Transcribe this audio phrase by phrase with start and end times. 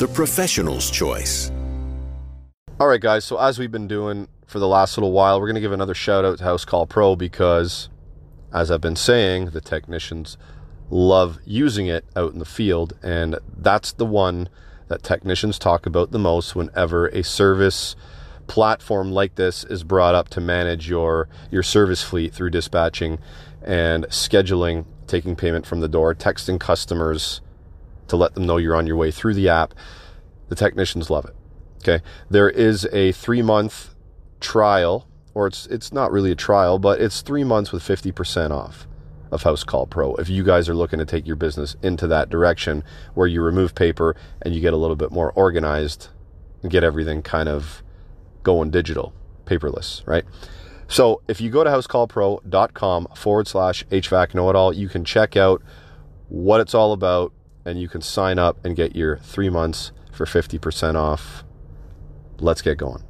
[0.00, 1.52] the professional's choice.
[2.80, 3.22] All right, guys.
[3.22, 5.92] So as we've been doing for the last little while, we're going to give another
[5.92, 7.90] shout out to Housecall Pro because,
[8.50, 10.38] as I've been saying, the technicians
[10.88, 14.48] love using it out in the field, and that's the one
[14.88, 17.94] that technicians talk about the most whenever a service
[18.46, 23.18] platform like this is brought up to manage your your service fleet through dispatching
[23.62, 27.42] and scheduling, taking payment from the door, texting customers
[28.10, 29.74] to let them know you're on your way through the app.
[30.48, 31.34] The technicians love it.
[31.78, 32.04] Okay.
[32.28, 33.94] There is a 3-month
[34.40, 38.86] trial or it's it's not really a trial, but it's 3 months with 50% off
[39.30, 40.14] of Housecall Pro.
[40.16, 42.82] If you guys are looking to take your business into that direction
[43.14, 46.08] where you remove paper and you get a little bit more organized
[46.62, 47.82] and get everything kind of
[48.42, 50.24] going digital, paperless, right?
[50.88, 55.36] So if you go to housecallpro.com forward slash HVAC know it all, you can check
[55.36, 55.62] out
[56.28, 57.32] what it's all about
[57.64, 61.44] and you can sign up and get your three months for 50% off.
[62.38, 63.02] Let's get going.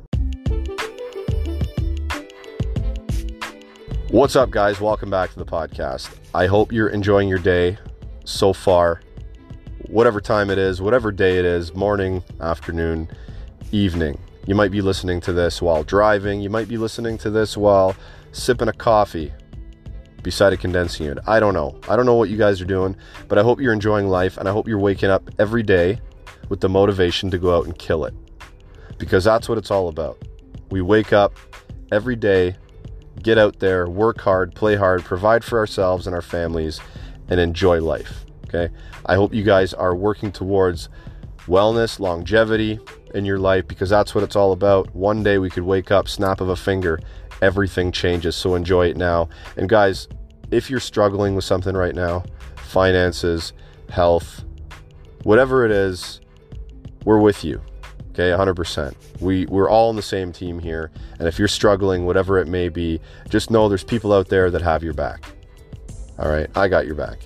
[4.10, 4.80] What's up, guys?
[4.80, 6.10] Welcome back to the podcast.
[6.34, 7.78] I hope you're enjoying your day
[8.24, 9.00] so far,
[9.86, 13.08] whatever time it is, whatever day it is morning, afternoon,
[13.70, 14.18] evening.
[14.46, 16.40] You might be listening to this while driving.
[16.40, 17.94] You might be listening to this while
[18.32, 19.32] sipping a coffee
[20.22, 21.24] beside a condensing unit.
[21.26, 21.78] I don't know.
[21.88, 22.96] I don't know what you guys are doing,
[23.28, 26.00] but I hope you're enjoying life and I hope you're waking up every day
[26.48, 28.14] with the motivation to go out and kill it.
[28.98, 30.18] Because that's what it's all about.
[30.70, 31.34] We wake up
[31.90, 32.56] every day
[33.22, 36.80] get out there, work hard, play hard, provide for ourselves and our families,
[37.28, 38.24] and enjoy life.
[38.46, 38.72] Okay.
[39.06, 40.88] I hope you guys are working towards
[41.46, 42.80] wellness, longevity
[43.14, 44.94] in your life because that's what it's all about.
[44.94, 47.00] One day we could wake up, snap of a finger,
[47.42, 48.34] everything changes.
[48.36, 49.28] So enjoy it now.
[49.56, 50.08] And guys,
[50.50, 52.24] if you're struggling with something right now,
[52.56, 53.52] finances,
[53.88, 54.44] health,
[55.22, 56.20] whatever it is,
[57.04, 57.60] we're with you.
[58.10, 58.94] Okay, 100%.
[59.20, 62.68] We we're all on the same team here, and if you're struggling, whatever it may
[62.68, 65.24] be, just know there's people out there that have your back.
[66.18, 67.20] All right, I got your back.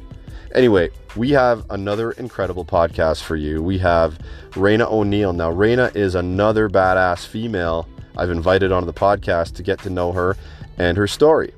[0.55, 3.63] Anyway, we have another incredible podcast for you.
[3.63, 4.19] We have
[4.51, 5.33] Raina O'Neill.
[5.33, 10.13] Now, Raina is another badass female I've invited onto the podcast to get to know
[10.13, 10.37] her
[10.79, 11.53] and her story.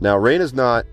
[0.00, 0.86] Now, Raina's not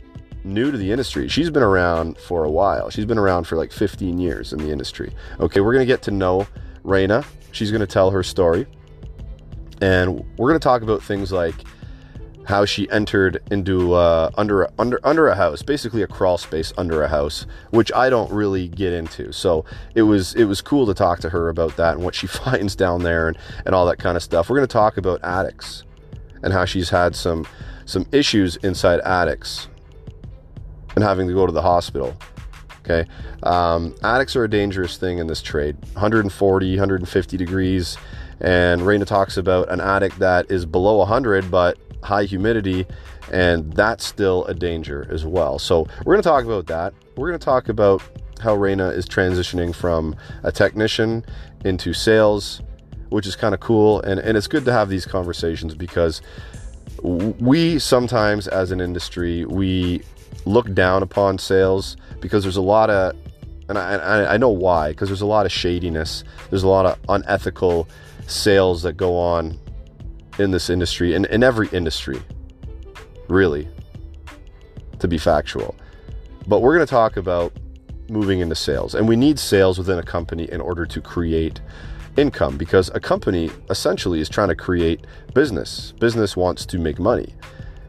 [0.45, 1.27] new to the industry.
[1.27, 2.89] She's been around for a while.
[2.89, 5.11] She's been around for like 15 years in the industry.
[5.39, 6.47] Okay, we're going to get to know
[6.83, 7.25] Raina
[7.55, 8.67] She's going to tell her story.
[9.79, 11.55] And we're going to talk about things like
[12.45, 17.01] how she entered into uh, under under under a house, basically a crawl space under
[17.01, 19.31] a house, which I don't really get into.
[19.31, 19.63] So
[19.95, 22.75] it was it was cool to talk to her about that and what she finds
[22.75, 24.49] down there and, and all that kind of stuff.
[24.49, 25.83] We're going to talk about attics
[26.43, 27.47] and how she's had some
[27.85, 29.69] some issues inside attics
[30.95, 32.15] and having to go to the hospital
[32.85, 33.09] Okay.
[33.41, 37.97] Um, attics are a dangerous thing in this trade 140, 150 degrees.
[38.41, 42.85] And Raina talks about an attic that is below 100 but high humidity,
[43.31, 45.57] and that's still a danger as well.
[45.57, 46.93] So, we're going to talk about that.
[47.15, 48.03] We're going to talk about
[48.39, 51.25] how Raina is transitioning from a technician
[51.63, 52.61] into sales,
[53.09, 54.01] which is kind of cool.
[54.01, 56.21] And, and it's good to have these conversations because
[57.01, 60.03] we sometimes, as an industry, we
[60.45, 63.15] look down upon sales because there's a lot of,
[63.67, 66.23] and I, I know why, because there's a lot of shadiness.
[66.49, 67.87] There's a lot of unethical
[68.27, 69.59] sales that go on
[70.37, 72.21] in this industry, in, in every industry,
[73.27, 73.67] really,
[74.99, 75.75] to be factual.
[76.47, 77.53] But we're going to talk about
[78.07, 78.93] moving into sales.
[78.93, 81.59] And we need sales within a company in order to create
[82.17, 85.93] income because a company essentially is trying to create business.
[85.99, 87.33] Business wants to make money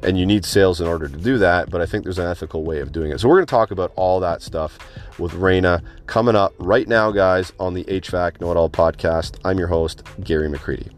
[0.06, 1.68] and you need sales in order to do that.
[1.68, 3.18] But I think there's an ethical way of doing it.
[3.18, 4.78] So we're going to talk about all that stuff
[5.18, 9.38] with Raina coming up right now, guys, on the HVAC Know It All podcast.
[9.44, 10.92] I'm your host, Gary McCreadie.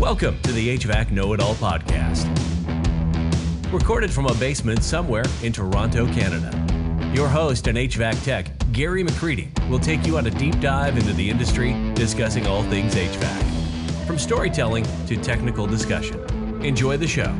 [0.00, 2.32] Welcome to the HVAC Know It All podcast.
[3.72, 6.85] Recorded from a basement somewhere in Toronto, Canada.
[7.16, 11.14] Your host and HVAC tech, Gary McCreadie will take you on a deep dive into
[11.14, 16.20] the industry, discussing all things HVAC, from storytelling to technical discussion.
[16.62, 17.34] Enjoy the show.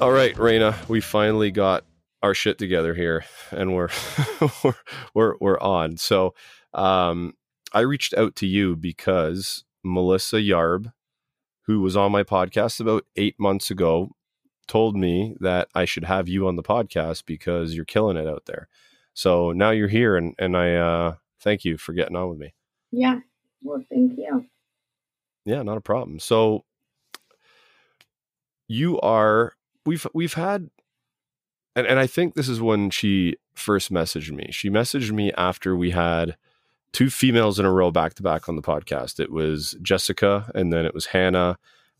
[0.00, 1.84] All right, Raina, we finally got
[2.24, 3.90] our shit together here, and we're
[5.14, 5.96] we're, we're on.
[5.96, 6.34] So,
[6.74, 7.34] um,
[7.72, 10.92] I reached out to you because Melissa Yarb,
[11.66, 14.16] who was on my podcast about eight months ago,
[14.66, 18.44] told me that I should have you on the podcast because you're killing it out
[18.46, 18.68] there.
[19.14, 22.54] So now you're here, and and I uh, thank you for getting on with me.
[22.90, 23.20] Yeah,
[23.62, 24.46] well, thank you.
[25.44, 26.18] Yeah, not a problem.
[26.18, 26.64] So
[28.68, 29.54] you are
[29.84, 30.70] we've we've had
[31.74, 34.48] and, and I think this is when she first messaged me.
[34.50, 36.36] She messaged me after we had
[36.92, 39.18] two females in a row back to back on the podcast.
[39.18, 41.58] It was Jessica and then it was Hannah.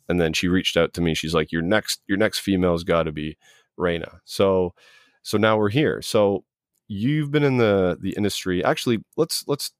[0.08, 1.14] And then she reached out to me.
[1.14, 3.36] She's like, Your next your next female's gotta be
[3.78, 4.20] Raina.
[4.24, 4.74] So
[5.22, 6.02] so now we're here.
[6.02, 6.44] So
[6.88, 8.64] you've been in the the industry.
[8.64, 9.72] Actually, let's let's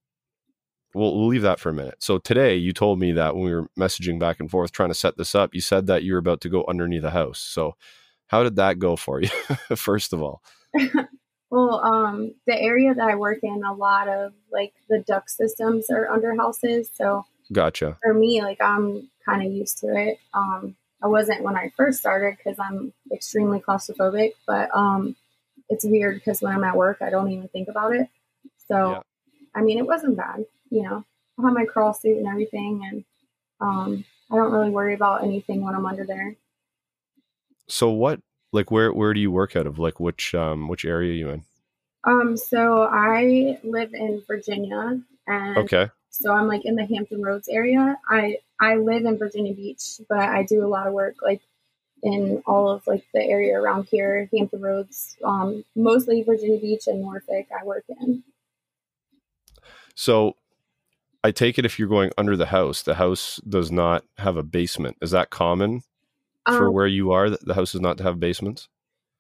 [0.95, 1.97] we'll, we'll leave that for a minute.
[2.01, 4.95] So today you told me that when we were messaging back and forth trying to
[4.95, 7.39] set this up, you said that you were about to go underneath a house.
[7.39, 7.75] So
[8.29, 9.29] how did that go for you?
[9.77, 10.43] First of all.
[11.51, 15.91] well, um, the area that I work in, a lot of like the duct systems
[15.91, 16.91] are under houses.
[16.95, 17.99] So gotcha.
[18.03, 20.19] For me, like I'm kind of used to it.
[20.35, 25.17] Um, I wasn't when I first started because I'm extremely claustrophobic, but um,
[25.69, 28.09] it's weird because when I'm at work, I don't even think about it.
[28.69, 29.01] So, yeah.
[29.55, 31.05] I mean, it wasn't bad you know,
[31.39, 33.05] I have my crawl suit and everything, and
[33.61, 36.35] um, I don't really worry about anything when I'm under there.
[37.69, 38.21] So what,
[38.53, 39.79] like, where where do you work out of?
[39.79, 41.45] Like, which um which area are you in?
[42.05, 47.49] Um, so I live in Virginia, and okay, so I'm like in the Hampton Roads
[47.49, 47.99] area.
[48.09, 51.41] I I live in Virginia Beach, but I do a lot of work like
[52.03, 57.01] in all of like the area around here, Hampton Roads, um, mostly Virginia Beach and
[57.01, 57.47] Norfolk.
[57.59, 58.23] I work in.
[59.95, 60.37] So
[61.25, 64.43] I take it if you're going under the house, the house does not have a
[64.43, 64.99] basement.
[65.01, 65.83] Is that common
[66.47, 67.31] for um, where you are?
[67.31, 68.69] That the house does not have basements.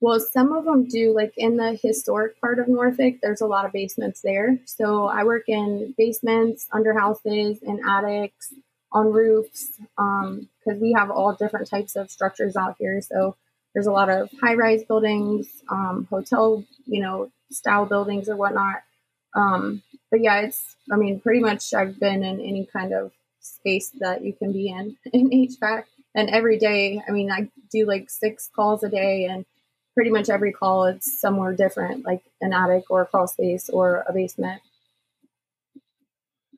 [0.03, 1.15] Well, some of them do.
[1.15, 4.59] Like in the historic part of Norfolk, there's a lot of basements there.
[4.65, 8.53] So I work in basements, under houses, in attics,
[8.91, 13.01] on roofs, because um, we have all different types of structures out here.
[13.01, 13.37] So
[13.75, 18.83] there's a lot of high-rise buildings, um, hotel, you know, style buildings or whatnot.
[19.35, 23.91] Um, but yeah, it's, I mean, pretty much I've been in any kind of space
[24.01, 25.85] that you can be in in HVAC.
[26.17, 29.47] And every day, I mean, I do like six calls a day, and
[29.95, 34.05] pretty much every call it's somewhere different, like an attic or a crawl space or
[34.09, 34.63] a basement.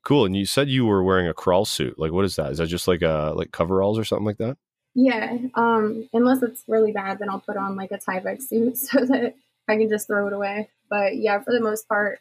[0.04, 0.26] Cool.
[0.26, 1.98] And you said you were wearing a crawl suit.
[1.98, 2.52] Like, what is that?
[2.52, 4.56] Is that just like a like coveralls or something like that?
[4.94, 5.38] Yeah.
[5.54, 9.34] Um, unless it's really bad, then I'll put on like a Tyvek suit so that
[9.68, 10.68] I can just throw it away.
[10.90, 12.20] But yeah, for the most part,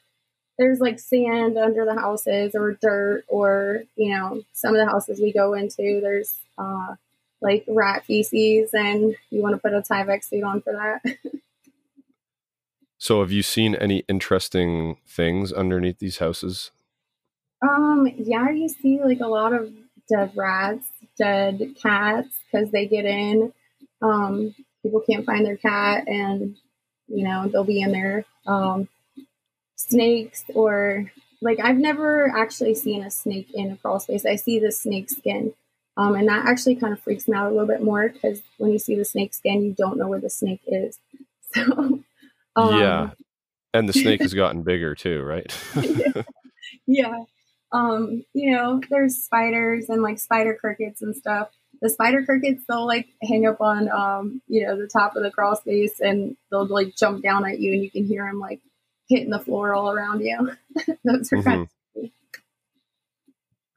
[0.58, 5.20] there's like sand under the houses or dirt or you know some of the houses
[5.20, 6.96] we go into there's uh,
[7.44, 11.18] like rat feces and you want to put a Tyvek suit on for that.
[12.98, 16.72] so have you seen any interesting things underneath these houses?
[17.62, 19.72] Um yeah, you see like a lot of
[20.10, 20.88] dead rats,
[21.18, 23.54] dead cats because they get in.
[24.02, 26.56] Um people can't find their cat and
[27.08, 28.88] you know they'll be in there um
[29.76, 31.12] snakes or
[31.42, 34.26] like I've never actually seen a snake in a crawl space.
[34.26, 35.54] I see the snake skin.
[35.96, 38.72] Um, and that actually kind of freaks me out a little bit more because when
[38.72, 41.00] you see the snake skin, you don't know where the snake is.
[41.56, 42.00] So,
[42.56, 43.12] um, yeah.
[43.76, 45.56] And the snake has gotten bigger too, right?
[45.76, 46.24] yeah.
[46.88, 47.24] yeah.
[47.72, 51.50] Um, you know, there's spiders and like spider crickets and stuff.
[51.80, 55.30] The spider crickets, they'll like hang up on, um, you know, the top of the
[55.30, 58.62] crawl space and they'll like jump down at you and you can hear them like
[59.10, 60.54] hitting the floor all around you.
[61.04, 61.42] Those are mm-hmm.
[61.42, 61.70] kind of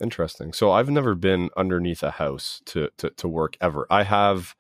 [0.01, 0.53] Interesting.
[0.53, 3.87] So I've never been underneath a house to to, to work ever.
[3.91, 4.55] I have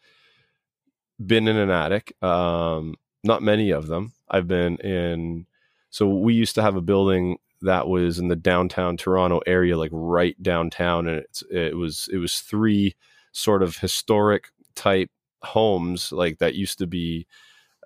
[1.25, 2.13] been in an attic.
[2.23, 4.13] Um, not many of them.
[4.29, 5.47] I've been in.
[5.91, 9.91] So we used to have a building that was in the downtown Toronto area, like
[9.93, 12.95] right downtown, and it's it was it was three
[13.33, 15.11] sort of historic type
[15.43, 17.27] homes like that used to be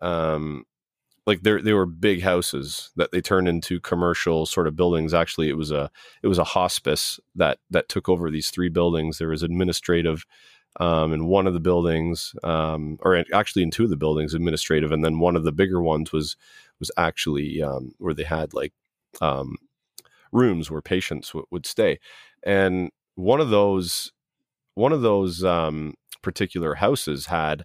[0.02, 0.64] um
[1.30, 5.14] like there they were big houses that they turned into commercial sort of buildings.
[5.14, 5.88] Actually, it was a
[6.24, 9.18] it was a hospice that that took over these three buildings.
[9.18, 10.26] There was administrative
[10.80, 14.90] um, in one of the buildings, um, or actually in two of the buildings, administrative,
[14.90, 16.36] and then one of the bigger ones was
[16.80, 18.72] was actually um, where they had like
[19.20, 19.54] um,
[20.32, 22.00] rooms where patients w- would stay,
[22.42, 24.10] and one of those
[24.74, 27.64] one of those um, particular houses had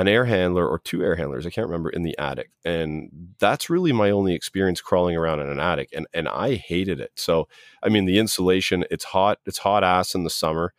[0.00, 2.50] an air handler or two air handlers, I can't remember, in the attic.
[2.64, 5.90] And that's really my only experience crawling around in an attic.
[5.92, 7.12] And and I hated it.
[7.16, 7.48] So
[7.82, 10.72] I mean the insulation, it's hot, it's hot ass in the summer.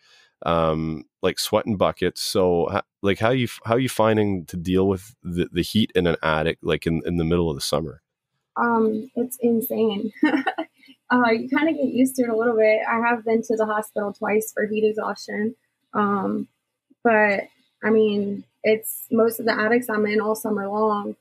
[0.46, 2.22] um, like sweating buckets.
[2.22, 6.16] So, like, how you how you finding to deal with the, the heat in an
[6.24, 8.02] attic, like in, in the middle of the summer?
[8.58, 10.12] Um, it's insane.
[10.26, 12.80] uh, you kind of get used to it a little bit.
[12.90, 15.56] I have been to the hospital twice for heat exhaustion,
[15.94, 16.48] um,
[17.04, 17.44] but
[17.84, 21.16] I mean, it's most of the attics I'm in all summer long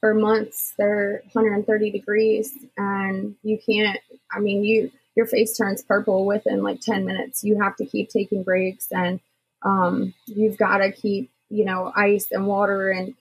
[0.00, 0.74] for months.
[0.78, 3.98] They're 130 degrees, and you can't.
[4.32, 7.44] I mean, you your face turns purple within like 10 minutes.
[7.44, 9.20] You have to keep taking breaks and
[9.62, 13.14] um, you've got to keep, you know, ice and water and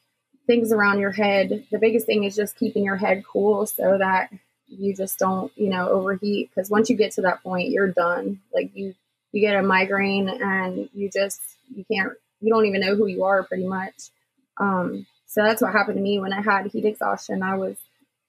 [0.47, 1.65] things around your head.
[1.71, 4.31] The biggest thing is just keeping your head cool so that
[4.67, 6.49] you just don't, you know, overheat.
[6.49, 8.39] Because once you get to that point, you're done.
[8.53, 8.95] Like you,
[9.31, 11.41] you get a migraine and you just,
[11.75, 14.09] you can't, you don't even know who you are pretty much.
[14.57, 17.43] Um, so that's what happened to me when I had heat exhaustion.
[17.43, 17.77] I was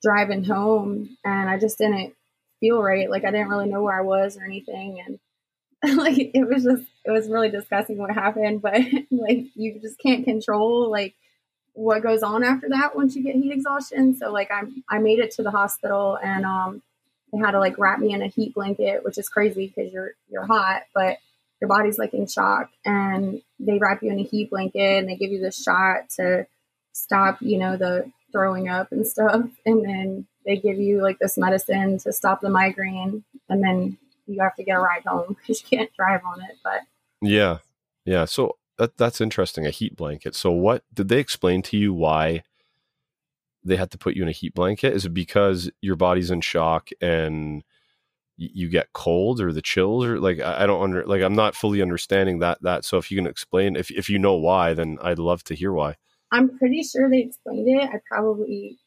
[0.03, 2.15] driving home and I just didn't
[2.61, 3.11] feel right.
[3.11, 5.01] Like I didn't really know where I was or anything.
[5.01, 5.19] And
[5.97, 8.63] like it was just it was really disgusting what happened.
[8.63, 11.15] But like you just can't control like
[11.73, 14.15] what goes on after that once you get heat exhaustion.
[14.15, 16.83] So like I I made it to the hospital and um
[17.33, 20.13] they had to like wrap me in a heat blanket, which is crazy because you're
[20.29, 21.19] you're hot, but
[21.61, 25.17] your body's like in shock and they wrap you in a heat blanket and they
[25.17, 26.47] give you the shot to
[26.93, 29.47] stop, you know, the throwing up and stuff.
[29.67, 34.41] And then they give you like this medicine to stop the migraine, and then you
[34.41, 36.57] have to get a ride home because you can't drive on it.
[36.65, 36.81] But
[37.21, 37.59] yeah,
[38.05, 38.25] yeah.
[38.25, 39.67] So that that's interesting.
[39.67, 40.35] A heat blanket.
[40.35, 42.43] So what did they explain to you why?
[43.63, 44.95] They had to put you in a heat blanket.
[44.95, 47.63] Is it because your body's in shock and
[48.41, 51.83] you get cold or the chills or like I don't under like I'm not fully
[51.83, 55.19] understanding that that so if you can explain if if you know why then I'd
[55.19, 55.97] love to hear why.
[56.33, 57.91] I'm pretty sure they explained it.
[57.91, 58.79] I probably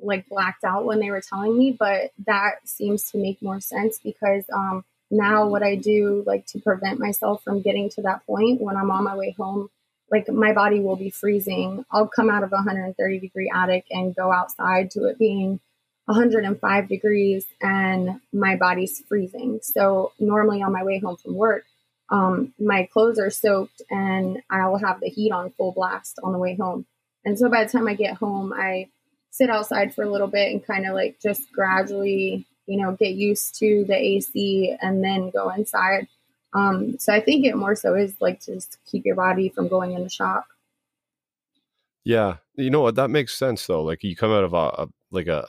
[0.00, 3.98] like blacked out when they were telling me, but that seems to make more sense
[4.02, 8.60] because um, now what I do like to prevent myself from getting to that point
[8.60, 9.68] when I'm on my way home,
[10.10, 11.84] like my body will be freezing.
[11.90, 15.60] I'll come out of a 130 degree attic and go outside to it being
[16.06, 19.60] 105 degrees and my body's freezing.
[19.62, 21.64] So normally on my way home from work,
[22.10, 26.38] um, my clothes are soaked and I'll have the heat on full blast on the
[26.38, 26.86] way home.
[27.24, 28.88] And so by the time I get home, I
[29.30, 33.14] sit outside for a little bit and kind of like just gradually, you know, get
[33.14, 36.06] used to the AC and then go inside.
[36.54, 39.66] Um, so I think it more so is like to just keep your body from
[39.66, 40.46] going into shock.
[42.04, 42.94] Yeah, you know what?
[42.94, 43.82] That makes sense though.
[43.82, 45.48] Like you come out of a, a like a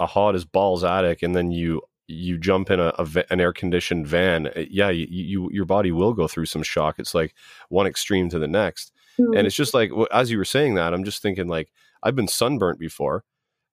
[0.00, 3.52] a hot as balls attic, and then you you jump in a, a an air
[3.52, 4.48] conditioned van.
[4.48, 6.98] Eh, yeah, you, you, your body will go through some shock.
[6.98, 7.34] It's like
[7.68, 9.36] one extreme to the next, mm-hmm.
[9.36, 11.70] and it's just like as you were saying that, I'm just thinking like
[12.02, 13.24] I've been sunburnt before.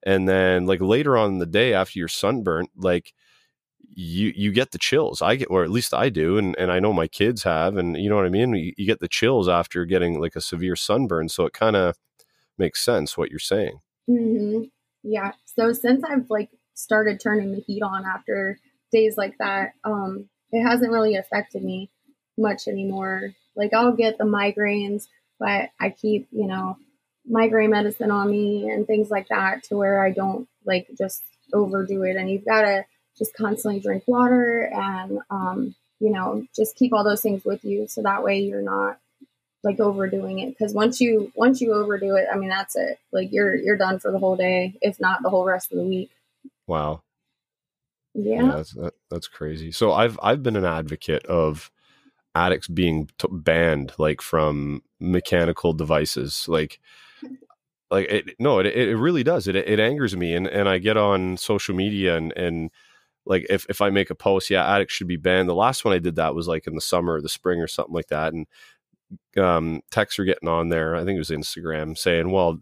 [0.04, 3.12] And then like later on in the day after you're sunburnt, like
[3.94, 5.20] you you get the chills.
[5.20, 7.96] I get or at least I do, and, and I know my kids have, and
[7.96, 8.54] you know what I mean?
[8.54, 11.28] You, you get the chills after getting like a severe sunburn.
[11.28, 11.96] So it kind of
[12.56, 13.80] makes sense what you're saying.
[14.08, 14.64] Mm-hmm.
[15.08, 15.32] Yeah.
[15.44, 18.58] So since I've like started turning the heat on after
[18.92, 21.90] days like that, um, it hasn't really affected me
[22.36, 23.34] much anymore.
[23.56, 26.76] Like I'll get the migraines, but I keep, you know,
[27.26, 31.22] migraine medicine on me and things like that to where I don't like just
[31.52, 32.16] overdo it.
[32.16, 32.84] And you've got to
[33.16, 37.88] just constantly drink water and, um, you know, just keep all those things with you.
[37.88, 38.98] So that way you're not
[39.64, 40.58] like overdoing it.
[40.58, 42.98] Cause once you, once you overdo it, I mean, that's it.
[43.12, 45.84] Like you're, you're done for the whole day, if not the whole rest of the
[45.84, 46.10] week.
[46.66, 47.02] Wow.
[48.14, 48.42] Yeah.
[48.42, 49.72] yeah that's, that, that's crazy.
[49.72, 51.70] So I've, I've been an advocate of,
[52.34, 56.78] addicts being t- banned like from mechanical devices like
[57.90, 59.48] like it, no, it, it really does.
[59.48, 60.34] It, it angers me.
[60.34, 62.70] And, and I get on social media and, and
[63.24, 65.48] like if, if I make a post, yeah, addicts should be banned.
[65.48, 67.66] The last one I did that was like in the summer or the spring or
[67.66, 68.34] something like that.
[68.34, 68.46] And,
[69.36, 70.96] um, texts are getting on there.
[70.96, 72.58] I think it was Instagram saying, well,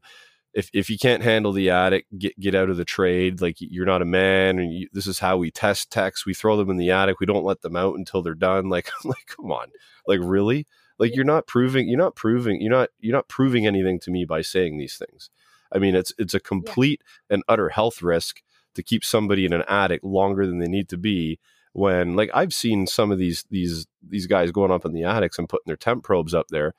[0.54, 3.40] if, if you can't handle the attic, get, get out of the trade.
[3.40, 4.58] Like you're not a man.
[4.58, 6.24] And you, this is how we test texts.
[6.24, 7.20] We throw them in the attic.
[7.20, 8.68] We don't let them out until they're done.
[8.70, 9.68] Like, I'm like, come on,
[10.06, 10.66] like really?
[10.98, 14.24] like you're not proving you're not proving you're not you're not proving anything to me
[14.24, 15.30] by saying these things
[15.72, 17.34] i mean it's it's a complete yeah.
[17.34, 18.42] and utter health risk
[18.74, 21.38] to keep somebody in an attic longer than they need to be
[21.76, 25.38] when like i've seen some of these these these guys going up in the attics
[25.38, 26.72] and putting their temp probes up there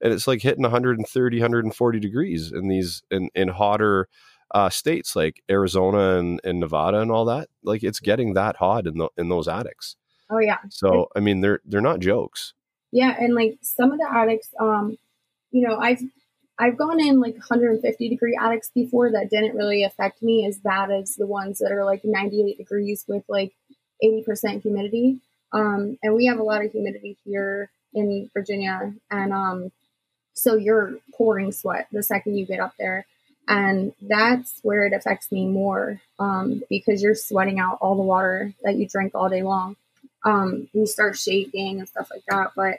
[0.00, 4.08] and it's like hitting 130 140 degrees in these in in hotter
[4.52, 7.48] uh, states like Arizona and, and Nevada and all that.
[7.62, 9.96] Like it's getting that hot in the in those attics.
[10.30, 10.58] Oh yeah.
[10.68, 12.54] So I mean they're they're not jokes.
[12.92, 14.98] Yeah, and like some of the attics, um,
[15.52, 16.02] you know, I've
[16.58, 20.90] I've gone in like 150 degree attics before that didn't really affect me as bad
[20.90, 23.54] as the ones that are like 98 degrees with like
[24.02, 25.20] 80% humidity.
[25.52, 29.72] Um, and we have a lot of humidity here in Virginia, and um,
[30.32, 33.04] so you're pouring sweat the second you get up there,
[33.48, 38.54] and that's where it affects me more um, because you're sweating out all the water
[38.62, 39.76] that you drink all day long.
[40.24, 42.78] Um, you start shaking and stuff like that, but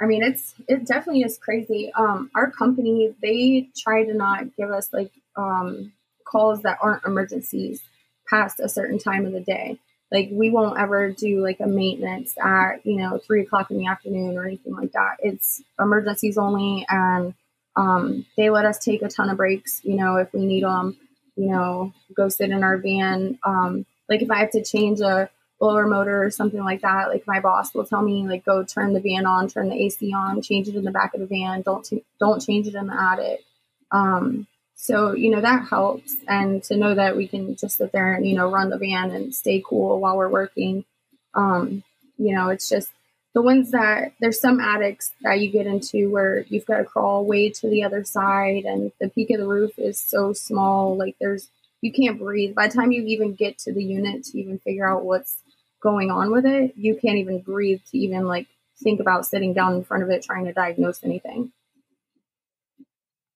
[0.00, 1.92] I mean, it's it definitely is crazy.
[1.94, 5.92] Um, our company they try to not give us like um,
[6.24, 7.82] calls that aren't emergencies
[8.28, 9.78] past a certain time of the day.
[10.12, 13.86] Like we won't ever do like a maintenance at you know three o'clock in the
[13.86, 15.16] afternoon or anything like that.
[15.20, 17.34] It's emergencies only, and
[17.76, 19.80] um, they let us take a ton of breaks.
[19.84, 20.96] You know, if we need them,
[21.36, 23.38] you know, go sit in our van.
[23.44, 27.26] Um, like if I have to change a blower motor or something like that, like
[27.26, 30.42] my boss will tell me like go turn the van on, turn the AC on,
[30.42, 31.62] change it in the back of the van.
[31.62, 33.44] Don't t- don't change it in the attic.
[33.92, 34.48] Um,
[34.82, 38.26] so you know that helps, and to know that we can just sit there and
[38.26, 40.86] you know run the van and stay cool while we're working.
[41.34, 41.84] Um,
[42.16, 42.90] you know, it's just
[43.34, 47.26] the ones that there's some attics that you get into where you've got to crawl
[47.26, 51.14] way to the other side, and the peak of the roof is so small, like
[51.20, 51.50] there's
[51.82, 52.54] you can't breathe.
[52.54, 55.36] By the time you even get to the unit to even figure out what's
[55.82, 58.46] going on with it, you can't even breathe to even like
[58.82, 61.52] think about sitting down in front of it trying to diagnose anything.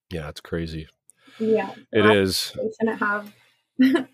[0.09, 0.87] Yeah, it's crazy.
[1.39, 1.71] Yeah.
[1.91, 2.53] It I, is.
[2.55, 3.33] They shouldn't have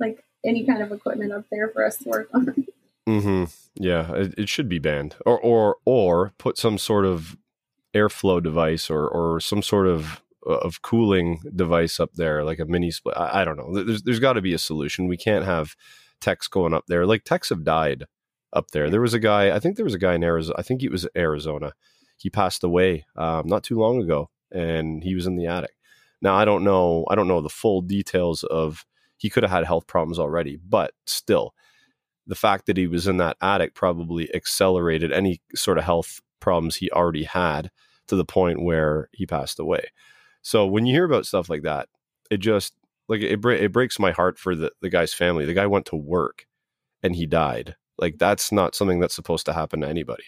[0.00, 2.66] like any kind of equipment up there for us to work on.
[3.08, 3.44] Mm-hmm.
[3.74, 7.38] Yeah, it, it should be banned, or or or put some sort of
[7.94, 12.90] airflow device or or some sort of of cooling device up there, like a mini
[12.90, 13.16] split.
[13.16, 13.82] I, I don't know.
[13.82, 15.08] There's there's got to be a solution.
[15.08, 15.74] We can't have
[16.20, 17.06] techs going up there.
[17.06, 18.04] Like techs have died
[18.52, 18.90] up there.
[18.90, 20.56] There was a guy, I think there was a guy in Arizona.
[20.58, 21.72] I think he was Arizona.
[22.16, 25.74] He passed away um, not too long ago, and he was in the attic.
[26.20, 27.06] Now I don't know.
[27.08, 28.84] I don't know the full details of.
[29.20, 31.52] He could have had health problems already, but still,
[32.24, 36.76] the fact that he was in that attic probably accelerated any sort of health problems
[36.76, 37.72] he already had
[38.06, 39.88] to the point where he passed away.
[40.42, 41.88] So when you hear about stuff like that,
[42.30, 42.74] it just
[43.08, 45.44] like it, it breaks my heart for the, the guy's family.
[45.44, 46.46] The guy went to work
[47.02, 47.74] and he died.
[47.98, 50.24] Like that's not something that's supposed to happen to anybody.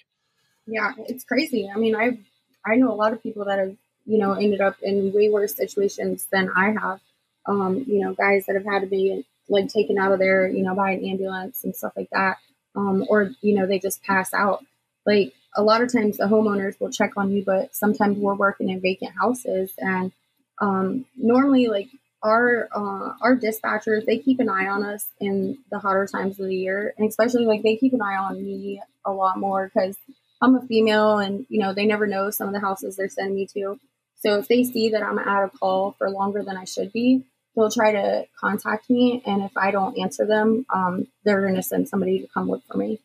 [0.67, 1.71] Yeah, it's crazy.
[1.73, 2.19] I mean, I
[2.67, 3.77] I know a lot of people that have
[4.11, 7.01] you know ended up in way worse situations than I have.
[7.47, 10.63] Um, you know, guys that have had to be like taken out of there, you
[10.63, 12.39] know, by an ambulance and stuff like that.
[12.77, 14.65] Um, or you know, they just pass out.
[15.07, 18.69] Like a lot of times, the homeowners will check on you, but sometimes we're working
[18.69, 20.13] in vacant houses, and
[20.61, 21.89] um, normally, like
[22.23, 26.47] our uh, our dispatchers they keep an eye on us in the hotter times of
[26.47, 29.97] the year and especially like they keep an eye on me a lot more because
[30.43, 33.37] i'm a female and you know they never know some of the houses they're sending
[33.37, 33.81] me to
[34.21, 37.25] so if they see that i'm at a call for longer than i should be
[37.57, 39.23] they'll try to contact me.
[39.27, 42.63] And if i don't answer them um, they're going to send somebody to come look
[42.71, 43.01] for me.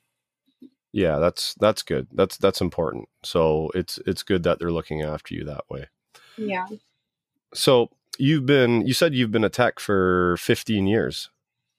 [0.92, 2.08] Yeah that's that's good.
[2.14, 3.10] That's that's important.
[3.24, 5.88] So it's it's good that they're looking after you that way.
[6.38, 6.68] Yeah.
[7.54, 11.30] So you've been you said you've been a tech for 15 years.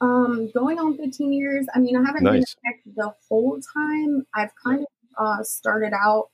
[0.01, 2.55] Um going on 15 years i mean i haven't nice.
[2.62, 4.27] been a tech the whole time.
[4.35, 4.87] I've kind of
[5.18, 6.29] uh, started out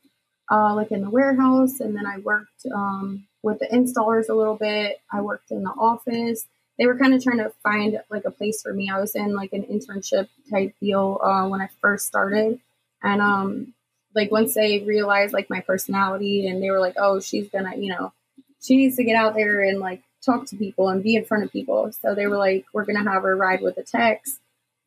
[0.52, 4.56] uh, like in the warehouse and then i worked um, with the installers a little
[4.56, 6.46] bit i worked in the office
[6.78, 9.34] they were kind of trying to find like a place for me i was in
[9.34, 12.60] like an internship type deal uh, when i first started
[13.02, 13.74] and um
[14.14, 17.90] like once they realized like my personality and they were like oh she's gonna you
[17.90, 18.12] know
[18.62, 21.44] she needs to get out there and like talk to people and be in front
[21.44, 21.90] of people.
[22.00, 24.38] So they were like, we're gonna have her ride with the techs.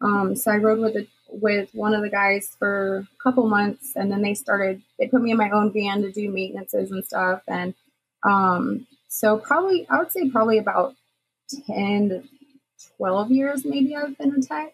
[0.01, 1.07] Um, so I rode with the,
[1.41, 4.81] with one of the guys for a couple months, and then they started.
[4.99, 7.73] They put me in my own van to do maintenances and stuff, and
[8.23, 10.95] um, so probably I would say probably about
[11.67, 12.23] ten to
[12.97, 14.73] twelve years maybe I've been a tech.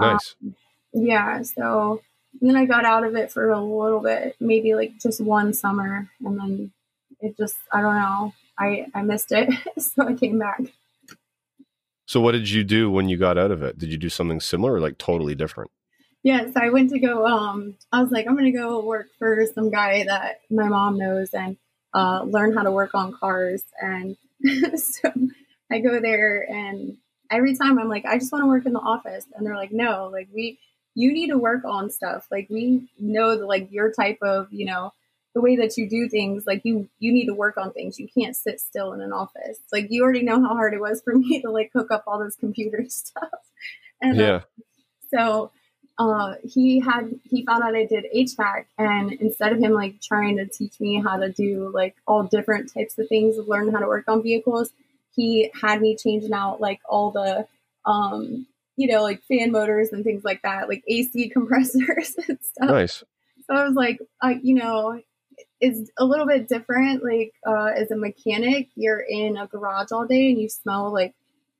[0.00, 0.34] Nice.
[0.42, 0.56] Um,
[0.92, 1.42] yeah.
[1.42, 2.02] So
[2.40, 6.10] then I got out of it for a little bit, maybe like just one summer,
[6.24, 6.72] and then
[7.20, 8.32] it just I don't know.
[8.58, 10.60] I I missed it, so I came back.
[12.06, 13.78] So what did you do when you got out of it?
[13.78, 15.70] Did you do something similar or like totally different?
[16.24, 19.46] Yes, I went to go um I was like I'm going to go work for
[19.54, 21.58] some guy that my mom knows and
[21.92, 23.62] uh, learn how to work on cars.
[23.80, 24.16] And
[24.76, 25.12] so
[25.70, 26.96] I go there and
[27.30, 29.26] every time I'm like I just want to work in the office.
[29.36, 30.58] And they're like no, like we
[30.94, 32.26] you need to work on stuff.
[32.30, 34.94] Like we know that like your type of, you know,
[35.34, 37.98] the way that you do things like you you need to work on things.
[38.00, 39.58] You can't sit still in an office.
[39.70, 42.18] Like you already know how hard it was for me to like hook up all
[42.18, 43.28] this computer stuff.
[44.00, 44.26] And yeah.
[44.26, 44.40] uh,
[45.10, 45.50] so
[45.98, 50.36] uh, he had he found out I did HVAC, and instead of him like trying
[50.38, 53.86] to teach me how to do like all different types of things, learn how to
[53.86, 54.70] work on vehicles,
[55.14, 57.46] he had me changing out like all the
[57.86, 62.70] um, you know like fan motors and things like that, like AC compressors and stuff.
[62.70, 63.04] Nice.
[63.46, 65.00] So I was like, uh, you know,
[65.60, 67.04] it's a little bit different.
[67.04, 71.14] Like uh, as a mechanic, you're in a garage all day and you smell like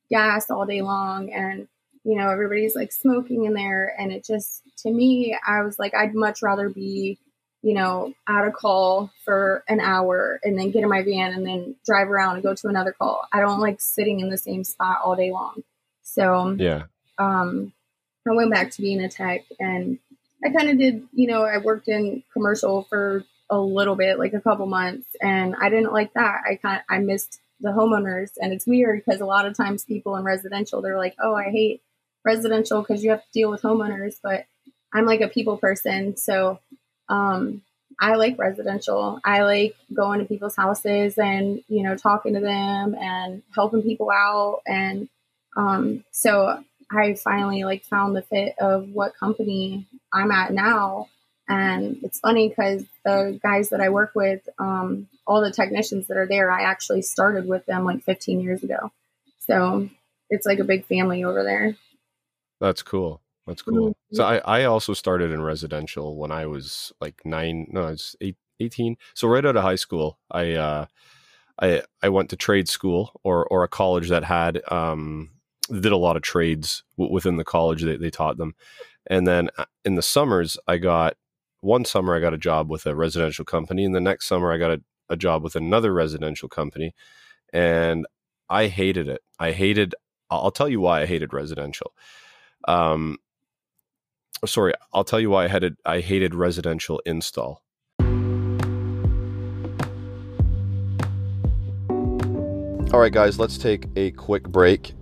[0.09, 1.69] gas all day long, and
[2.05, 5.93] you know everybody's like smoking in there, and it just to me, I was like,
[5.93, 7.19] I'd much rather be
[7.65, 11.43] you know, out a call for an hour and then get in my van and
[11.43, 13.27] then drive around and go to another call.
[13.33, 15.63] I don't like sitting in the same spot all day long.
[16.03, 16.83] So yeah,
[17.17, 17.73] um,
[18.29, 19.97] I went back to being a tech and
[20.43, 24.33] I kind of did, you know, I worked in commercial for a little bit, like
[24.33, 26.41] a couple months, and I didn't like that.
[26.47, 30.15] I kind I missed the homeowners, and it's weird because a lot of times people
[30.17, 31.81] in residential they're like, "Oh, I hate
[32.25, 34.45] residential because you have to deal with homeowners," but
[34.93, 36.59] I'm like a people person, so
[37.09, 37.61] um,
[37.99, 39.19] I like residential.
[39.23, 44.09] I like going to people's houses and you know talking to them and helping people
[44.11, 45.07] out, and
[45.55, 51.09] um, so I finally like found the fit of what company I'm at now.
[51.47, 56.17] And it's funny because the guys that I work with, um, all the technicians that
[56.17, 58.91] are there, I actually started with them like 15 years ago.
[59.39, 59.89] So
[60.29, 61.75] it's like a big family over there.
[62.59, 63.21] That's cool.
[63.47, 63.89] That's cool.
[63.89, 64.15] Mm-hmm.
[64.15, 68.15] So I, I also started in residential when I was like nine, no, I was
[68.21, 68.97] eight, 18.
[69.13, 70.85] So right out of high school, I, uh,
[71.61, 75.31] I, I went to trade school or, or a college that had, um,
[75.69, 78.55] did a lot of trades w- within the college that they taught them.
[79.07, 81.15] And then uh, in the summers, I got
[81.61, 83.85] one summer, I got a job with a residential company.
[83.85, 86.93] And the next summer, I got a, a job with another residential company.
[87.53, 88.05] And
[88.49, 89.21] I hated it.
[89.39, 89.95] I hated,
[90.29, 91.93] I'll tell you why I hated residential.
[92.67, 93.17] Um,
[94.45, 97.61] sorry, I'll tell you why I hated I hated residential install.
[102.93, 104.93] All right, guys, let's take a quick break.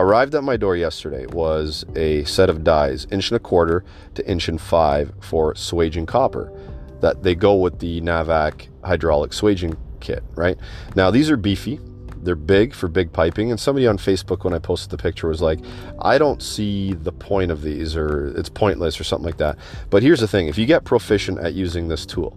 [0.00, 4.28] Arrived at my door yesterday was a set of dies, inch and a quarter to
[4.28, 6.52] inch and five for swaging copper.
[7.00, 10.58] That they go with the Navac hydraulic swaging kit, right?
[10.96, 11.80] Now these are beefy.
[12.24, 13.50] They're big for big piping.
[13.50, 15.60] And somebody on Facebook, when I posted the picture, was like,
[16.00, 19.58] I don't see the point of these, or it's pointless, or something like that.
[19.90, 22.36] But here's the thing if you get proficient at using this tool,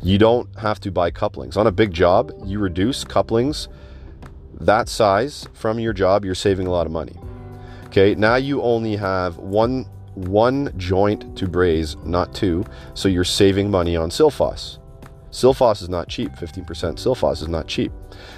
[0.00, 1.56] you don't have to buy couplings.
[1.56, 3.68] On a big job, you reduce couplings
[4.60, 7.16] that size from your job, you're saving a lot of money.
[7.86, 12.64] Okay, now you only have one one joint to braze, not two,
[12.94, 14.80] so you're saving money on Sil-Fos.
[15.30, 16.32] Sil-Fos is not cheap.
[16.32, 17.92] 15% Sil-Fos is not cheap.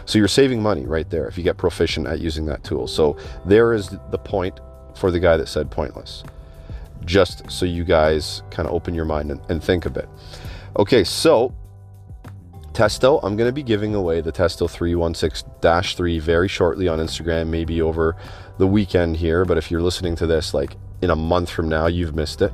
[0.07, 2.87] So you're saving money right there if you get proficient at using that tool.
[2.87, 4.61] So there is the point
[4.97, 6.25] for the guy that said pointless.
[7.05, 10.09] Just so you guys kind of open your mind and, and think a bit.
[10.77, 11.55] Okay, so
[12.73, 15.51] Testo, I'm going to be giving away the Testo 316
[15.97, 18.17] 3 very shortly on Instagram, maybe over
[18.59, 19.45] the weekend here.
[19.45, 22.53] But if you're listening to this like in a month from now, you've missed it.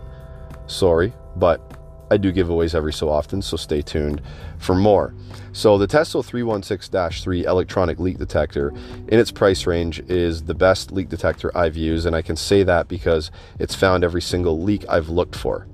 [0.66, 1.75] Sorry, but
[2.10, 4.22] I do giveaways every so often, so stay tuned
[4.58, 5.14] for more.
[5.52, 8.72] So, the Testo 316 3 electronic leak detector
[9.08, 12.62] in its price range is the best leak detector I've used, and I can say
[12.62, 15.66] that because it's found every single leak I've looked for.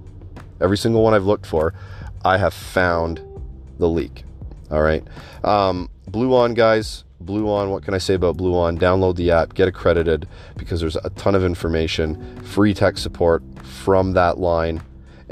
[0.61, 1.75] Every single one I've looked for,
[2.25, 3.21] I have found
[3.79, 4.25] the leak.
[4.71, 5.07] All right.
[5.45, 8.79] Um, Bluon, guys, Bluon, what can I say about Bluon?
[8.79, 14.13] Download the app, get accredited because there's a ton of information, free tech support from
[14.13, 14.83] that line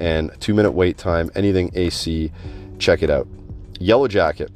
[0.01, 2.33] and two minute wait time, anything AC.
[2.79, 3.29] Check it out.
[3.79, 4.51] Yellow Jacket.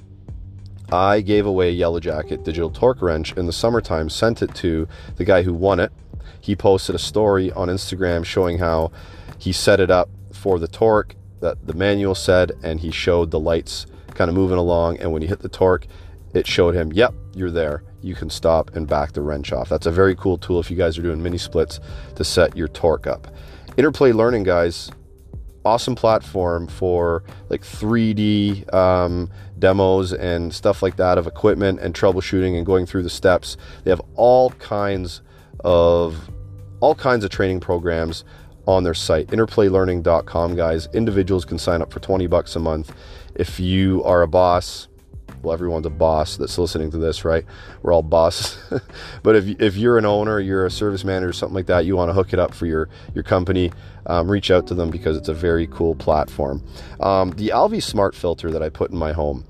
[0.91, 5.25] I gave away Yellow Jacket digital torque wrench in the summertime, sent it to the
[5.25, 5.93] guy who won it.
[6.41, 8.93] He posted a story on Instagram showing how
[9.39, 13.41] he set it up for the torque that the manual said, and he showed the
[13.41, 14.99] lights kind of moving along.
[14.99, 15.87] And when he hit the torque,
[16.35, 17.83] it showed him, yep, you're there.
[18.03, 19.69] You can stop and back the wrench off.
[19.69, 21.81] That's a very cool tool if you guys are doing mini splits
[22.17, 23.29] to set your torque up.
[23.77, 24.91] Interplay Learning, guys,
[25.65, 32.57] awesome platform for like 3D um, demos and stuff like that of equipment and troubleshooting
[32.57, 33.57] and going through the steps.
[33.85, 35.23] They have all kinds
[35.61, 36.31] of
[36.81, 38.25] all kinds of training programs
[38.67, 39.29] on their site.
[39.29, 40.89] Interplaylearning.com guys.
[40.93, 42.95] Individuals can sign up for 20 bucks a month.
[43.35, 44.89] If you are a boss
[45.45, 47.45] well, everyone's a boss that's listening to this, right?
[47.83, 48.59] We're all bosses.
[49.23, 52.09] but if, if you're an owner, you're a service manager, something like that, you want
[52.09, 53.73] to hook it up for your, your company,
[54.07, 56.65] um, reach out to them because it's a very cool platform.
[57.01, 59.45] Um, the Alvi Smart Filter that I put in my home.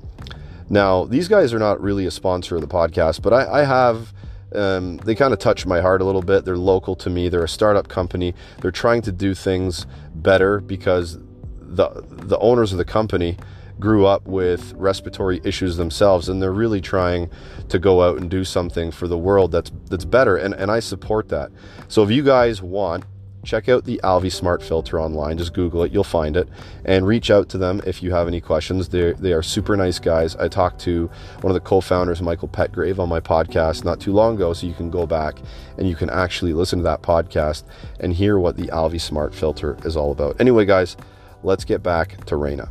[0.69, 4.13] Now, these guys are not really a sponsor of the podcast, but I, I have.
[4.55, 6.45] Um, they kind of touch my heart a little bit.
[6.45, 7.29] They're local to me.
[7.29, 8.37] They're a startup company.
[8.61, 11.19] They're trying to do things better because
[11.61, 13.37] the the owners of the company
[13.81, 17.31] grew up with respiratory issues themselves and they're really trying
[17.69, 20.81] to go out and do something for the world that's that's better and, and I
[20.81, 21.51] support that.
[21.89, 23.05] So if you guys want
[23.45, 25.39] check out the Alvi Smart Filter online.
[25.39, 26.49] Just Google it, you'll find it,
[26.85, 28.89] and reach out to them if you have any questions.
[28.89, 30.35] They they are super nice guys.
[30.37, 31.11] I talked to
[31.43, 34.75] one of the co-founders, Michael Petgrave, on my podcast not too long ago, so you
[34.75, 35.39] can go back
[35.79, 37.65] and you can actually listen to that podcast
[38.01, 40.41] and hear what the Alvi Smart Filter is all about.
[40.41, 40.97] Anyway, guys,
[41.43, 42.69] let's get back to Raina.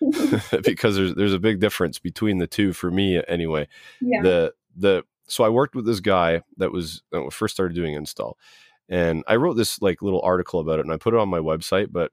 [0.64, 3.68] because there's there's a big difference between the two for me anyway.
[4.00, 4.22] Yeah.
[4.22, 8.38] The the so I worked with this guy that was that first started doing install,
[8.88, 11.38] and I wrote this like little article about it, and I put it on my
[11.38, 12.12] website, but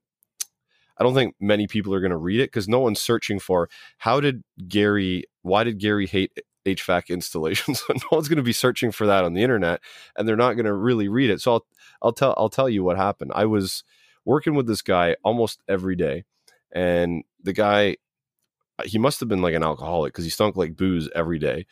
[0.98, 3.70] I don't think many people are going to read it because no one's searching for
[3.98, 6.32] how did Gary, why did Gary hate
[6.66, 7.84] HVAC installations?
[7.90, 9.82] no one's going to be searching for that on the internet,
[10.16, 11.42] and they're not going to really read it.
[11.42, 11.66] So I'll
[12.02, 13.32] I'll tell I'll tell you what happened.
[13.36, 13.84] I was
[14.26, 16.26] working with this guy almost every day,
[16.72, 17.98] and the guy
[18.86, 21.66] he must have been like an alcoholic because he stunk like booze every day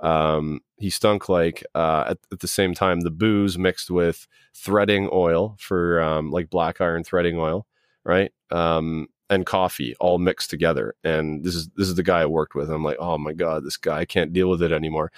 [0.00, 5.08] um, he stunk like uh, at, at, the same time the booze mixed with threading
[5.12, 7.66] oil for um, like black iron threading oil,
[8.04, 8.32] right?
[8.50, 10.94] Um, and coffee all mixed together.
[11.04, 12.70] And this is this is the guy I worked with.
[12.70, 15.12] I'm like, oh my god, this guy I can't deal with it anymore.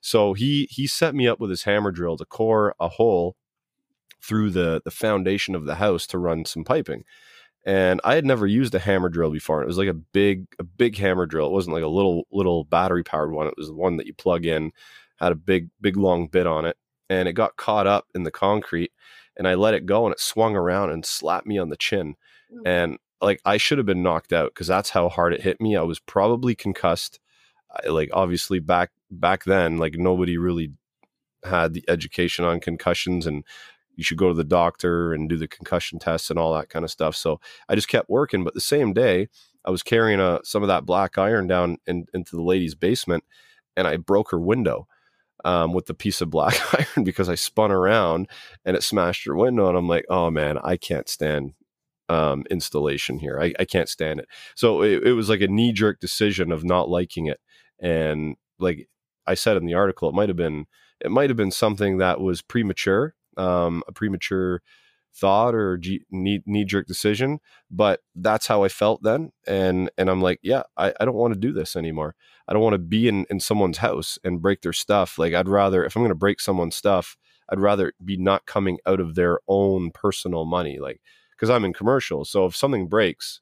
[0.00, 3.36] So he he set me up with his hammer drill to core a hole
[4.22, 7.04] through the the foundation of the house to run some piping
[7.64, 9.62] and I had never used a hammer drill before.
[9.62, 11.46] It was like a big, a big hammer drill.
[11.46, 13.46] It wasn't like a little, little battery powered one.
[13.46, 14.72] It was the one that you plug in,
[15.16, 16.76] had a big, big long bit on it,
[17.08, 18.92] and it got caught up in the concrete.
[19.36, 22.16] And I let it go, and it swung around and slapped me on the chin.
[22.64, 25.76] And like I should have been knocked out because that's how hard it hit me.
[25.76, 27.20] I was probably concussed.
[27.70, 30.72] I, like obviously back back then, like nobody really
[31.44, 33.44] had the education on concussions and
[34.00, 36.86] you should go to the doctor and do the concussion tests and all that kind
[36.86, 37.14] of stuff.
[37.14, 38.44] So I just kept working.
[38.44, 39.28] But the same day,
[39.62, 42.74] I was carrying a, uh, some of that black iron down in, into the lady's
[42.74, 43.24] basement
[43.76, 44.88] and I broke her window
[45.44, 48.28] um, with the piece of black iron because I spun around
[48.64, 49.68] and it smashed her window.
[49.68, 51.52] And I'm like, oh man, I can't stand
[52.08, 53.38] um, installation here.
[53.38, 54.26] I, I, can't stand it.
[54.56, 57.38] So it, it was like a knee jerk decision of not liking it.
[57.78, 58.88] And like
[59.28, 60.66] I said in the article, it might have been
[61.00, 64.62] it might have been something that was premature um, a premature
[65.12, 67.40] thought or knee knee jerk decision,
[67.70, 69.32] but that's how I felt then.
[69.46, 72.14] And and I'm like, yeah, I, I don't want to do this anymore.
[72.48, 75.18] I don't want to be in, in someone's house and break their stuff.
[75.18, 77.16] Like I'd rather if I'm gonna break someone's stuff,
[77.48, 80.78] I'd rather be not coming out of their own personal money.
[80.78, 81.00] Like
[81.32, 82.24] because I'm in commercial.
[82.24, 83.40] So if something breaks,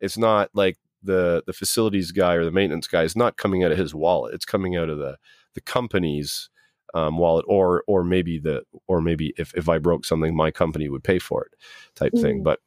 [0.00, 3.72] it's not like the the facilities guy or the maintenance guy is not coming out
[3.72, 4.34] of his wallet.
[4.34, 5.16] It's coming out of the
[5.54, 6.50] the company's
[6.94, 10.88] um, wallet or or maybe the or maybe if, if I broke something my company
[10.88, 11.54] would pay for it
[11.94, 12.20] type mm.
[12.20, 12.60] thing but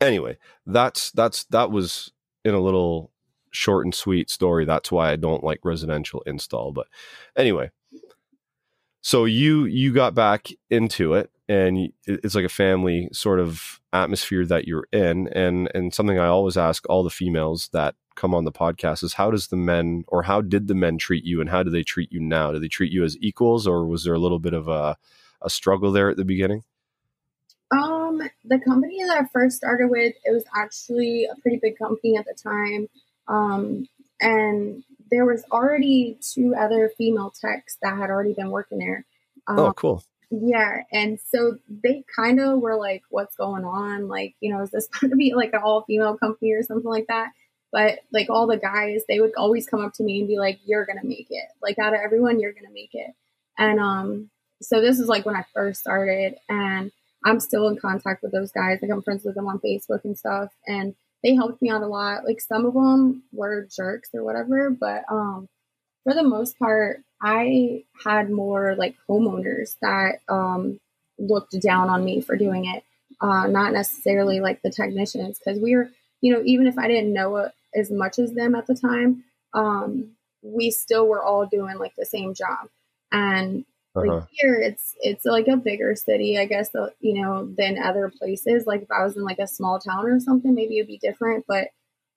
[0.00, 2.12] anyway that's that's that was
[2.44, 3.10] in a little
[3.52, 4.64] short and sweet story.
[4.64, 6.70] That's why I don't like residential install.
[6.72, 6.86] But
[7.36, 7.70] anyway
[9.02, 14.44] so you you got back into it and it's like a family sort of atmosphere
[14.46, 15.28] that you're in.
[15.28, 19.14] And and something I always ask all the females that come on the podcast is
[19.14, 21.82] how does the men or how did the men treat you and how do they
[21.82, 22.52] treat you now?
[22.52, 24.98] Do they treat you as equals or was there a little bit of a,
[25.40, 26.62] a struggle there at the beginning?
[27.70, 32.18] Um, the company that I first started with, it was actually a pretty big company
[32.18, 32.88] at the time.
[33.26, 33.88] Um,
[34.20, 39.06] and there was already two other female techs that had already been working there.
[39.46, 40.04] Um, oh, cool.
[40.30, 44.06] Yeah, and so they kind of were like, "What's going on?
[44.06, 46.90] Like, you know, is this going to be like an all female company or something
[46.90, 47.30] like that?"
[47.72, 50.58] But like all the guys, they would always come up to me and be like,
[50.64, 51.48] "You're gonna make it.
[51.62, 53.14] Like out of everyone, you're gonna make it."
[53.58, 54.30] And um,
[54.62, 56.90] so this is like when I first started, and
[57.24, 58.78] I'm still in contact with those guys.
[58.82, 61.86] Like I'm friends with them on Facebook and stuff, and they helped me out a
[61.86, 62.24] lot.
[62.24, 65.48] Like some of them were jerks or whatever, but um,
[66.04, 70.80] for the most part, I had more like homeowners that um
[71.18, 72.82] looked down on me for doing it,
[73.20, 75.90] uh, not necessarily like the technicians, because we were,
[76.22, 79.24] you know, even if I didn't know it as much as them at the time,
[79.52, 80.10] um,
[80.42, 82.68] we still were all doing like the same job.
[83.12, 84.26] And like uh-huh.
[84.30, 86.70] here, it's it's like a bigger city, I guess.
[87.00, 88.66] You know, than other places.
[88.66, 91.44] Like if I was in like a small town or something, maybe it'd be different.
[91.48, 91.68] But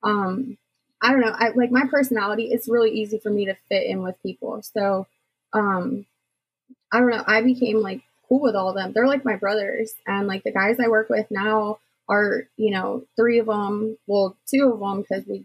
[0.02, 0.56] um,
[1.02, 1.34] I don't know.
[1.36, 2.50] I like my personality.
[2.52, 4.62] It's really easy for me to fit in with people.
[4.62, 5.06] So
[5.52, 6.06] um,
[6.92, 7.24] I don't know.
[7.26, 8.92] I became like cool with all of them.
[8.92, 13.04] They're like my brothers, and like the guys I work with now are you know
[13.16, 15.44] three of them well two of them because we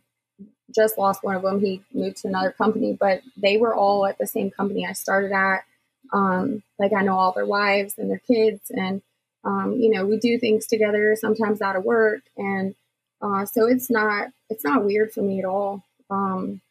[0.76, 4.18] just lost one of them he moved to another company but they were all at
[4.18, 5.64] the same company i started at.
[6.12, 9.02] Um, like i know all their wives and their kids and
[9.44, 12.22] um, you know we do things together sometimes out of work.
[12.38, 12.76] And
[13.22, 16.62] uh, so it's not it's not weird for me at all um,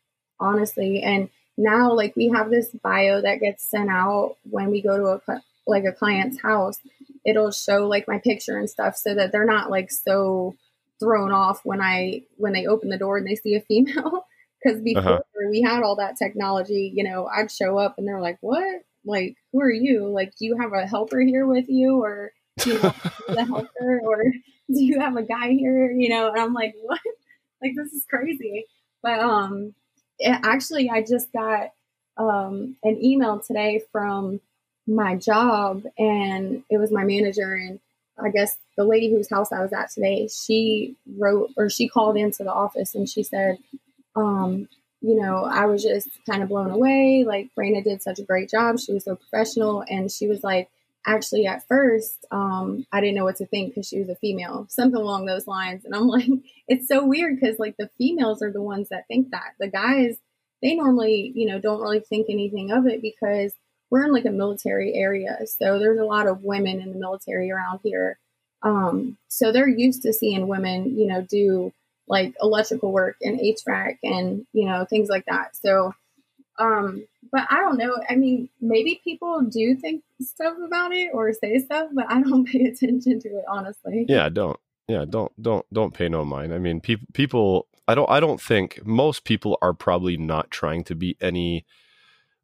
[0.40, 1.02] honestly.
[1.02, 5.06] And now like we have this bio that gets sent out when we go to
[5.32, 6.78] a like a client's house
[7.28, 10.54] it'll show like my picture and stuff so that they're not like so
[10.98, 14.26] thrown off when i when they open the door and they see a female.
[14.60, 15.48] Because before uh-huh.
[15.52, 18.82] we had all that technology you know i'd show up and they're like what?
[19.04, 20.08] Like who are you?
[20.08, 22.32] Like do you have a helper here with you or
[22.66, 22.92] you know
[23.28, 24.24] the helper or
[24.68, 25.92] do you have a guy here?
[25.92, 26.98] You know and i'm like what?
[27.62, 28.64] Like this is crazy.
[29.00, 29.74] But um
[30.18, 31.68] it, actually i just got
[32.16, 34.40] um an email today from
[34.88, 37.78] my job and it was my manager and
[38.18, 42.16] i guess the lady whose house i was at today she wrote or she called
[42.16, 43.58] into the office and she said
[44.16, 44.68] um
[45.00, 47.24] you know, I was just kind of blown away.
[47.26, 48.78] Like, Raina did such a great job.
[48.78, 49.84] She was so professional.
[49.88, 50.68] And she was like,
[51.06, 54.66] actually, at first, um, I didn't know what to think because she was a female,
[54.68, 55.84] something along those lines.
[55.84, 56.28] And I'm like,
[56.66, 59.54] it's so weird because, like, the females are the ones that think that.
[59.60, 60.16] The guys,
[60.62, 63.52] they normally, you know, don't really think anything of it because
[63.90, 65.38] we're in like a military area.
[65.46, 68.18] So there's a lot of women in the military around here.
[68.62, 71.72] Um, so they're used to seeing women, you know, do
[72.08, 75.56] like electrical work and HVAC and you know things like that.
[75.56, 75.94] So,
[76.58, 77.96] um, but I don't know.
[78.08, 82.44] I mean, maybe people do think stuff about it or say stuff, but I don't
[82.52, 84.06] pay attention to it honestly.
[84.08, 84.58] Yeah, don't.
[84.88, 86.54] Yeah, don't don't don't pay no mind.
[86.54, 87.68] I mean, people people.
[87.86, 88.10] I don't.
[88.10, 91.64] I don't think most people are probably not trying to be any.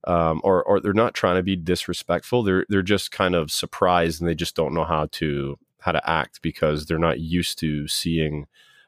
[0.07, 2.43] Um, or, or they're not trying to be disrespectful.
[2.43, 6.11] They're they're just kind of surprised and they just don't know how to how to
[6.11, 8.47] act because they're not used to seeing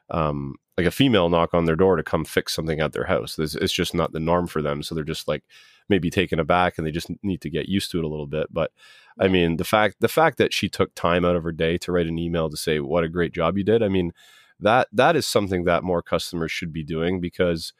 [0.09, 3.37] um, like a female knock on their door to come fix something at their house.
[3.39, 4.81] It's, it's, just not the norm for them.
[4.81, 5.43] So they're just like
[5.89, 8.47] maybe taken aback and they just need to get used to it a little bit.
[8.51, 8.71] But
[9.19, 11.91] I mean, the fact the fact that she took time out of her day to
[11.91, 13.81] write an email to say what a great job you did.
[13.81, 14.13] I mean,
[14.59, 17.73] that that is something that more customers should be doing because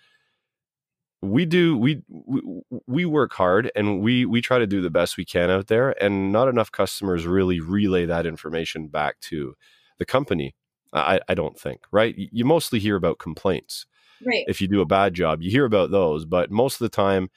[1.22, 2.42] we do we, we
[2.86, 5.92] we work hard and we we try to do the best we can out there
[6.04, 9.56] and not enough customers really relay that information back to
[9.98, 10.54] the company
[10.94, 12.16] I, I don't think, right?
[12.18, 13.86] You mostly hear about complaints.
[14.26, 14.46] Right.
[14.48, 16.26] If you do a bad job, you hear about those.
[16.26, 17.30] But most of the time,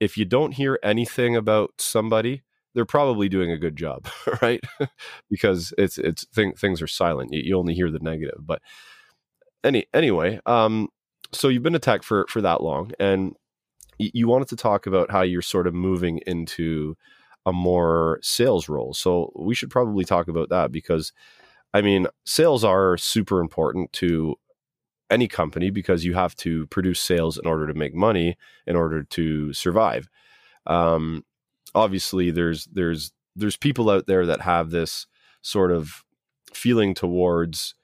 [0.00, 2.42] if you don't hear anything about somebody,
[2.74, 4.08] they're probably doing a good job,
[4.42, 4.62] right?
[5.30, 7.32] because it's it's thing, things are silent.
[7.32, 8.38] You, you, only hear the negative.
[8.40, 8.60] But
[9.64, 10.88] any anyway, um,
[11.36, 13.34] so you've been a tech for for that long, and
[13.98, 16.96] you wanted to talk about how you're sort of moving into
[17.46, 18.92] a more sales role.
[18.92, 21.12] So we should probably talk about that because
[21.72, 24.36] I mean, sales are super important to
[25.10, 29.04] any company because you have to produce sales in order to make money, in order
[29.04, 30.08] to survive.
[30.66, 31.24] Um,
[31.74, 35.06] obviously, there's there's there's people out there that have this
[35.42, 36.02] sort of
[36.52, 37.74] feeling towards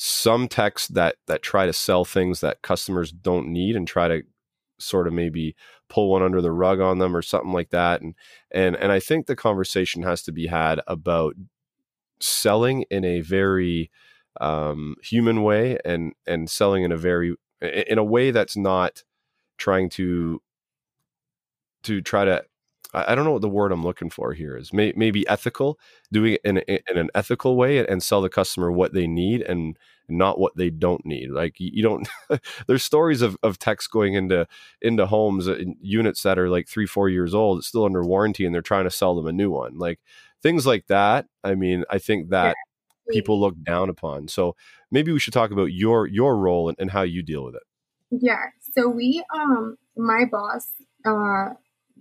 [0.00, 4.22] some techs that that try to sell things that customers don't need and try to
[4.78, 5.56] sort of maybe
[5.88, 8.14] pull one under the rug on them or something like that and
[8.52, 11.34] and and I think the conversation has to be had about
[12.20, 13.90] selling in a very
[14.40, 19.02] um, human way and and selling in a very in a way that's not
[19.56, 20.40] trying to
[21.82, 22.44] to try to
[22.94, 24.72] I don't know what the word I'm looking for here is.
[24.72, 25.78] May, maybe ethical,
[26.10, 29.78] doing it in, in an ethical way and sell the customer what they need and
[30.08, 31.30] not what they don't need.
[31.30, 32.08] Like you don't.
[32.66, 34.46] there's stories of, of techs going into
[34.80, 38.54] into homes, uh, units that are like three four years old, still under warranty, and
[38.54, 39.78] they're trying to sell them a new one.
[39.78, 40.00] Like
[40.42, 41.26] things like that.
[41.44, 42.56] I mean, I think that
[43.08, 43.12] yeah.
[43.12, 44.28] people look down upon.
[44.28, 44.56] So
[44.90, 47.62] maybe we should talk about your your role and, and how you deal with it.
[48.10, 48.46] Yeah.
[48.74, 50.70] So we um my boss,
[51.04, 51.54] uh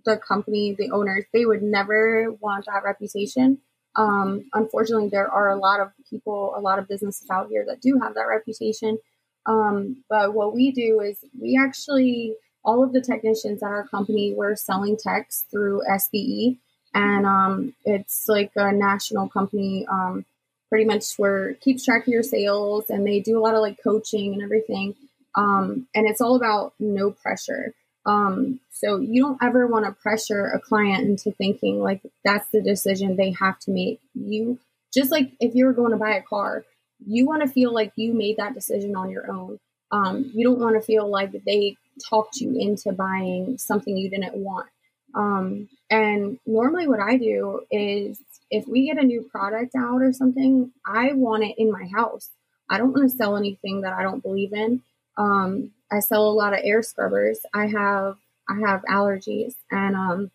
[0.07, 3.59] the company, the owners, they would never want that reputation.
[3.95, 7.81] Um, unfortunately, there are a lot of people, a lot of businesses out here that
[7.81, 8.99] do have that reputation.
[9.45, 14.33] Um, but what we do is we actually, all of the technicians at our company,
[14.33, 16.57] we're selling techs through SBE
[16.93, 19.85] and um, it's like a national company.
[19.87, 20.25] Um,
[20.69, 23.81] pretty much where keeps track of your sales, and they do a lot of like
[23.81, 24.95] coaching and everything.
[25.35, 27.73] Um, and it's all about no pressure.
[28.07, 32.61] Um, so you don't ever want to pressure a client into thinking like that's the
[32.61, 33.99] decision they have to make.
[34.15, 34.59] You
[34.93, 36.63] just like if you were going to buy a car,
[37.05, 39.59] you want to feel like you made that decision on your own.
[39.91, 41.75] Um, you don't want to feel like they
[42.09, 44.67] talked you into buying something you didn't want.
[45.13, 50.13] Um, and normally, what I do is if we get a new product out or
[50.13, 52.29] something, I want it in my house.
[52.69, 54.81] I don't want to sell anything that I don't believe in.
[55.17, 57.39] Um, I sell a lot of air scrubbers.
[57.53, 58.17] I have
[58.49, 60.31] I have allergies, and um,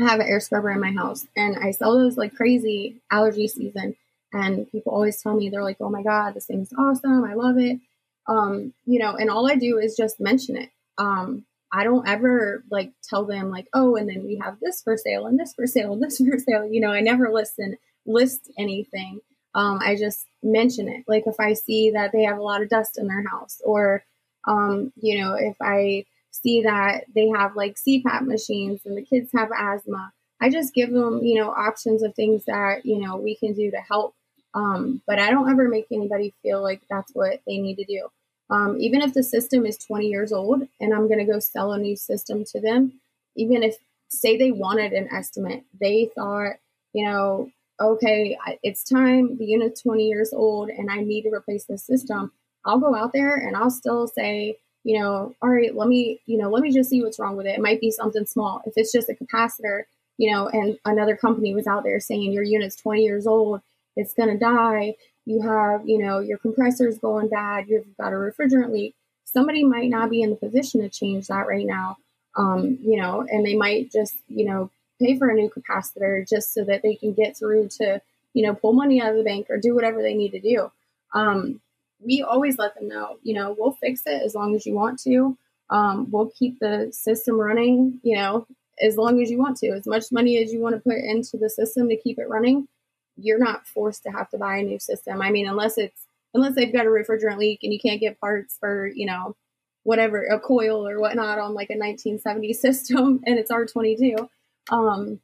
[0.00, 3.48] I have an air scrubber in my house, and I sell those like crazy allergy
[3.48, 3.96] season.
[4.32, 7.24] And people always tell me they're like, "Oh my god, this thing's awesome!
[7.24, 7.80] I love it."
[8.28, 10.70] Um, you know, and all I do is just mention it.
[10.98, 14.96] Um, I don't ever like tell them like, oh, and then we have this for
[14.96, 16.66] sale and this for sale and this for sale.
[16.66, 17.76] You know, I never listen
[18.06, 19.20] list anything.
[19.54, 21.04] Um, I just mention it.
[21.06, 24.04] Like if I see that they have a lot of dust in their house, or
[24.46, 29.30] um, you know, if I see that they have like CPAP machines and the kids
[29.34, 33.34] have asthma, I just give them, you know, options of things that, you know, we
[33.34, 34.14] can do to help.
[34.54, 38.08] Um, but I don't ever make anybody feel like that's what they need to do.
[38.50, 41.72] Um, even if the system is 20 years old and I'm going to go sell
[41.72, 43.00] a new system to them,
[43.36, 43.76] even if,
[44.08, 46.54] say, they wanted an estimate, they thought,
[46.94, 51.64] you know, okay, it's time, the unit's 20 years old and I need to replace
[51.64, 52.32] the system.
[52.68, 56.38] I'll go out there and I'll still say, you know, all right, let me, you
[56.38, 57.56] know, let me just see what's wrong with it.
[57.56, 58.62] It might be something small.
[58.66, 59.82] If it's just a capacitor,
[60.18, 63.60] you know, and another company was out there saying your unit's 20 years old,
[63.96, 64.94] it's going to die.
[65.26, 67.68] You have, you know, your compressor's going bad.
[67.68, 68.94] You've got a refrigerant leak.
[69.24, 71.98] Somebody might not be in the position to change that right now.
[72.36, 76.54] Um, you know, and they might just, you know, pay for a new capacitor just
[76.54, 78.00] so that they can get through to,
[78.32, 80.70] you know, pull money out of the bank or do whatever they need to do.
[81.14, 81.60] Um,
[82.04, 85.00] we always let them know, you know, we'll fix it as long as you want
[85.00, 85.36] to.
[85.70, 88.46] Um, we'll keep the system running, you know,
[88.80, 89.68] as long as you want to.
[89.70, 92.68] As much money as you want to put into the system to keep it running,
[93.16, 95.20] you're not forced to have to buy a new system.
[95.20, 98.56] I mean, unless it's unless they've got a refrigerant leak and you can't get parts
[98.60, 99.34] for, you know,
[99.82, 104.28] whatever, a coil or whatnot on like a 1970 system and it's R22.
[104.70, 105.20] Um,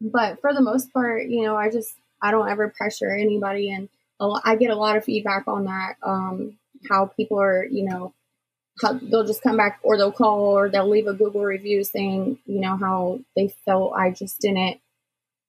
[0.00, 3.88] but for the most part, you know, I just I don't ever pressure anybody and
[4.20, 5.94] I get a lot of feedback on that.
[6.02, 6.58] Um,
[6.88, 8.14] how people are, you know,
[8.80, 12.38] how they'll just come back or they'll call or they'll leave a Google review saying,
[12.46, 14.80] you know, how they felt I just didn't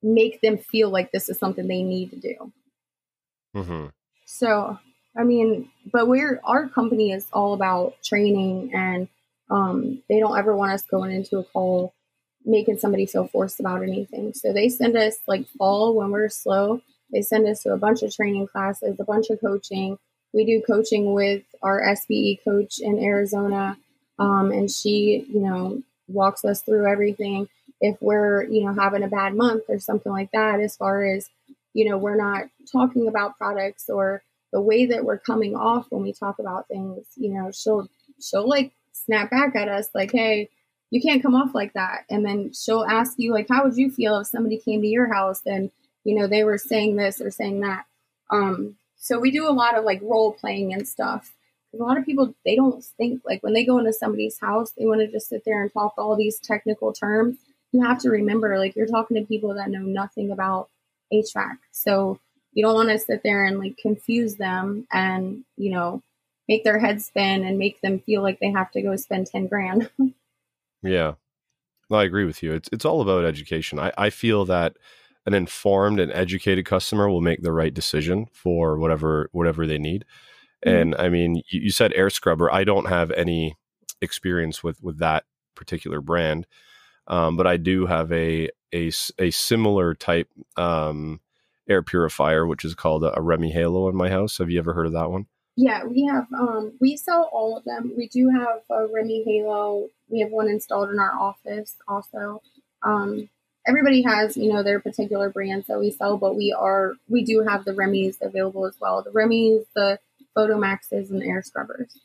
[0.04, 2.54] make them feel like this is something they need to do.
[3.56, 3.88] Mm-hmm.
[4.26, 4.80] So,
[5.18, 9.08] I mean, but we're our company is all about training, and
[9.50, 11.94] um, they don't ever want us going into a call
[12.44, 14.34] making somebody feel forced about anything.
[14.34, 18.04] So they send us like fall when we're slow they send us to a bunch
[18.04, 19.98] of training classes, a bunch of coaching.
[20.34, 23.78] We do coaching with our SBE coach in Arizona,
[24.18, 27.50] um, and she, you know, walks us through everything.
[27.82, 31.30] If we're, you know, having a bad month or something like that, as far as,
[31.74, 36.04] you know, we're not talking about products or the way that we're coming off when
[36.04, 37.90] we talk about things, you know, she'll
[38.22, 40.50] she'll like snap back at us like, hey,
[40.92, 42.04] you can't come off like that.
[42.10, 45.12] And then she'll ask you like, how would you feel if somebody came to your
[45.12, 45.72] house and
[46.04, 47.86] you know, they were saying this or saying that.
[48.30, 51.34] Um, so we do a lot of like role playing and stuff.
[51.74, 54.86] A lot of people they don't think like when they go into somebody's house, they
[54.86, 57.38] want to just sit there and talk all these technical terms.
[57.72, 60.70] You have to remember, like you're talking to people that know nothing about
[61.14, 61.58] HVAC.
[61.72, 62.20] So
[62.54, 66.02] you don't want to sit there and like confuse them and, you know,
[66.50, 69.48] make their head spin and make them feel like they have to go spend 10
[69.48, 69.90] grand.
[70.84, 71.14] yeah.
[71.90, 72.54] I agree with you.
[72.54, 73.78] It's it's all about education.
[73.78, 74.78] I, I feel that
[75.26, 80.06] an informed and educated customer will make the right decision for whatever whatever they need.
[80.66, 80.78] Mm-hmm.
[80.78, 82.52] And I mean, you, you, said air scrubber.
[82.52, 83.56] I don't have any
[84.02, 86.48] experience with with that particular brand,
[87.08, 91.20] um, but I do have a a, a similar type um,
[91.70, 94.38] air purifier, which is called a, a REME HALO in my house.
[94.38, 95.28] Have you ever heard of that one?
[95.56, 96.28] Yeah, we have.
[96.34, 97.94] Um, we sell all of them.
[97.98, 99.90] We do have a REME HALO.
[100.10, 102.42] We have one installed in our office also.
[102.84, 103.30] Um,
[103.68, 107.44] everybody has you know their particular brands that we sell, but we are we do
[107.48, 109.04] have the REME's available as well.
[109.04, 110.00] The REME's, the
[110.38, 112.00] Photomaxes, and the air scrubbers.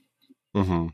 [0.55, 0.89] Mm-hmm.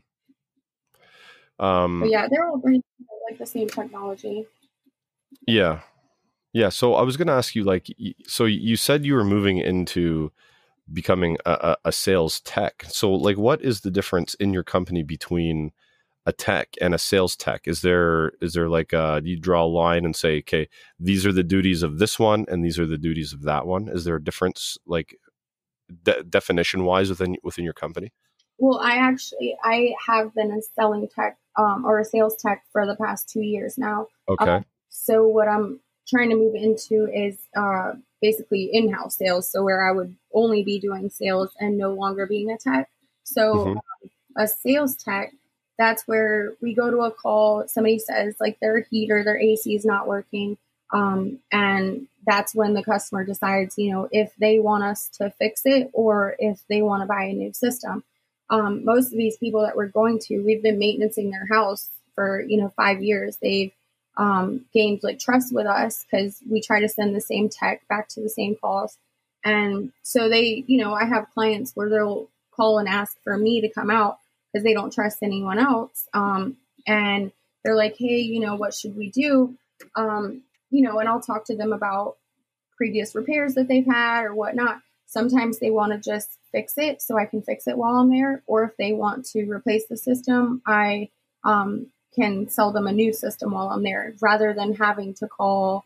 [1.63, 2.83] Um, but yeah, they're all brands
[3.29, 4.45] like the same technology.
[5.47, 5.81] Yeah,
[6.51, 6.69] yeah.
[6.69, 7.87] So I was going to ask you, like,
[8.27, 10.31] so you said you were moving into
[10.91, 12.85] becoming a, a, sales tech.
[12.89, 15.71] So, like, what is the difference in your company between
[16.25, 17.67] a tech and a sales tech?
[17.67, 20.69] Is there is there like a, do you draw a line and say, okay,
[20.99, 23.89] these are the duties of this one and these are the duties of that one?
[23.89, 25.17] Is there a difference like
[26.03, 28.11] de- definition wise within within your company?
[28.57, 32.85] Well, I actually I have been a selling tech um, or a sales tech for
[32.85, 34.07] the past two years now.
[34.29, 34.51] Okay.
[34.51, 39.51] Um, so what I'm trying to move into is uh, basically in-house sales.
[39.51, 42.89] So where I would only be doing sales and no longer being a tech.
[43.23, 43.69] So mm-hmm.
[43.71, 43.81] um,
[44.37, 45.33] a sales tech
[45.77, 47.67] that's where we go to a call.
[47.67, 50.57] Somebody says like their heater, their AC is not working.
[50.91, 55.61] Um, and that's when the customer decides, you know, if they want us to fix
[55.65, 58.03] it or if they want to buy a new system.
[58.49, 62.41] Um, most of these people that we're going to, we've been maintaining their house for,
[62.41, 63.37] you know, five years.
[63.37, 63.71] They've
[64.17, 68.07] um, gained like trust with us because we try to send the same tech back
[68.09, 68.97] to the same calls.
[69.43, 73.61] And so they, you know, I have clients where they'll call and ask for me
[73.61, 74.19] to come out
[74.53, 76.07] because they don't trust anyone else.
[76.13, 77.31] Um, and
[77.63, 79.55] they're like, hey, you know, what should we do?
[79.95, 82.17] Um, you know, and I'll talk to them about
[82.77, 84.81] previous repairs that they've had or whatnot.
[85.05, 88.41] Sometimes they want to just fix it so I can fix it while I'm there.
[88.47, 91.09] Or if they want to replace the system, I
[91.43, 95.85] um, can sell them a new system while I'm there rather than having to call,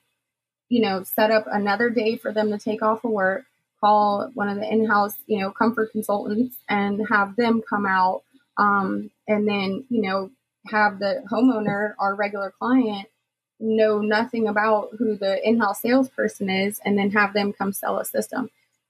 [0.70, 3.46] you know, set up another day for them to take off of work,
[3.82, 8.24] call one of the in house, you know, comfort consultants and have them come out.
[8.58, 10.32] Um, and then, you know,
[10.68, 13.08] have the homeowner, our regular client,
[13.60, 18.06] know nothing about who the in-house salesperson is and then have them come sell a
[18.06, 18.50] system.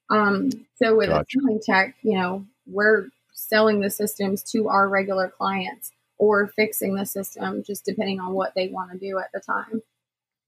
[0.10, 1.38] Um, so with gotcha.
[1.38, 6.96] a selling tech, you know, we're selling the systems to our regular clients or fixing
[6.96, 9.82] the system just depending on what they want to do at the time.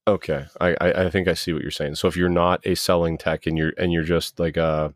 [0.07, 0.47] Okay.
[0.59, 1.95] I, I think I see what you're saying.
[1.95, 4.93] So if you're not a selling tech and you're and you're just like a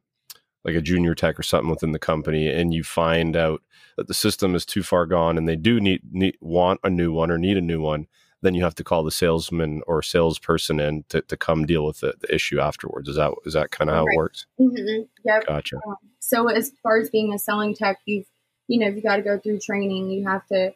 [0.65, 3.61] like a junior tech or something within the company and you find out
[3.97, 7.11] that the system is too far gone and they do need, need want a new
[7.11, 8.07] one or need a new one,
[8.43, 12.01] then you have to call the salesman or salesperson in to, to come deal with
[12.01, 13.07] the, the issue afterwards.
[13.07, 14.13] Is that is that kind of how right.
[14.13, 14.45] it works?
[14.59, 15.03] Mm-hmm.
[15.23, 15.47] Yep.
[15.47, 15.77] Gotcha.
[15.87, 18.27] Um, so as far as being a selling tech, you've
[18.67, 20.09] you know you got to go through training.
[20.11, 20.73] You have to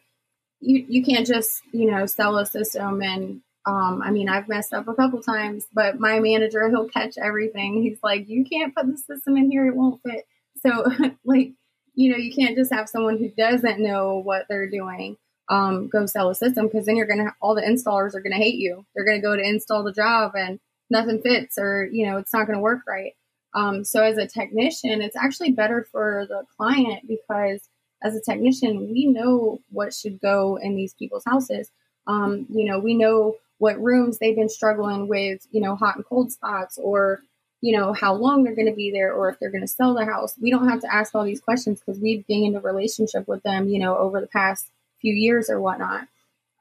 [0.61, 4.73] you you can't just you know sell a system and um, I mean, I've messed
[4.73, 7.83] up a couple times, but my manager, he'll catch everything.
[7.83, 10.25] He's like, you can't put the system in here, it won't fit.
[10.65, 10.85] So,
[11.25, 11.51] like,
[11.93, 15.17] you know, you can't just have someone who doesn't know what they're doing
[15.49, 18.33] um, go sell a system because then you're going to, all the installers are going
[18.33, 18.85] to hate you.
[18.93, 20.59] They're going to go to install the job and
[20.89, 23.13] nothing fits or, you know, it's not going to work right.
[23.53, 27.69] Um, so as a technician, it's actually better for the client because
[28.03, 31.71] as a technician, we know what should go in these people's houses.
[32.05, 36.05] Um, you know, we know what rooms they've been struggling with, you know, hot and
[36.05, 37.21] cold spots or,
[37.61, 39.93] you know, how long they're going to be there or if they're going to sell
[39.93, 40.35] the house.
[40.39, 43.67] We don't have to ask all these questions because we've gained a relationship with them,
[43.67, 44.67] you know, over the past
[45.01, 46.07] few years or whatnot.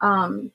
[0.01, 0.53] Um,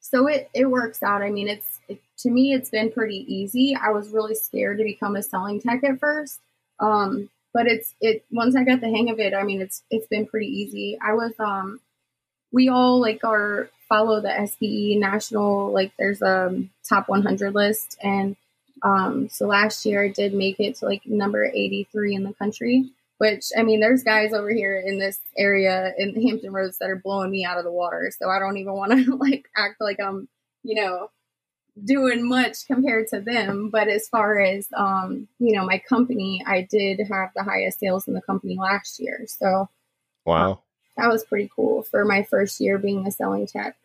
[0.00, 1.22] so it, it works out.
[1.22, 3.76] I mean, it's, it, to me, it's been pretty easy.
[3.80, 6.40] I was really scared to become a selling tech at first.
[6.80, 10.06] Um, but it's, it, once I got the hang of it, I mean, it's, it's
[10.06, 10.98] been pretty easy.
[11.00, 11.80] I was, um,
[12.52, 17.98] we all like are follow the SPE national, like there's a top 100 list.
[18.02, 18.36] And,
[18.82, 22.90] um, so last year I did make it to like number 83 in the country
[23.20, 26.96] which I mean, there's guys over here in this area in Hampton Roads that are
[26.96, 28.10] blowing me out of the water.
[28.18, 30.26] So I don't even want to like act like I'm,
[30.62, 31.10] you know,
[31.84, 33.68] doing much compared to them.
[33.68, 38.08] But as far as, um, you know, my company, I did have the highest sales
[38.08, 39.26] in the company last year.
[39.26, 39.68] So,
[40.24, 40.62] wow,
[40.96, 43.76] that was pretty cool for my first year being a selling tech.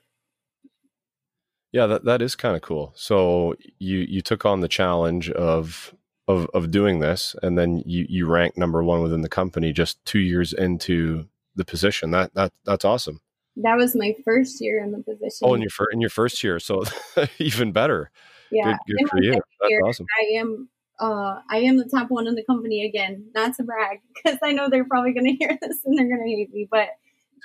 [1.72, 2.94] Yeah, that, that is kind of cool.
[2.96, 5.94] So you you took on the challenge of
[6.28, 10.04] of of doing this, and then you you rank number one within the company just
[10.06, 12.12] two years into the position.
[12.12, 13.22] That that that's awesome.
[13.58, 15.48] That was my first year in the position.
[15.48, 16.84] Oh, in your first in your first year, so
[17.40, 18.10] even better.
[18.52, 19.32] Yeah, good, good for you.
[19.32, 20.06] That's year, awesome.
[20.18, 23.26] I am uh, I am the top one in the company again.
[23.36, 26.24] Not to brag, because I know they're probably going to hear this and they're going
[26.24, 26.68] to hate me.
[26.70, 26.90] But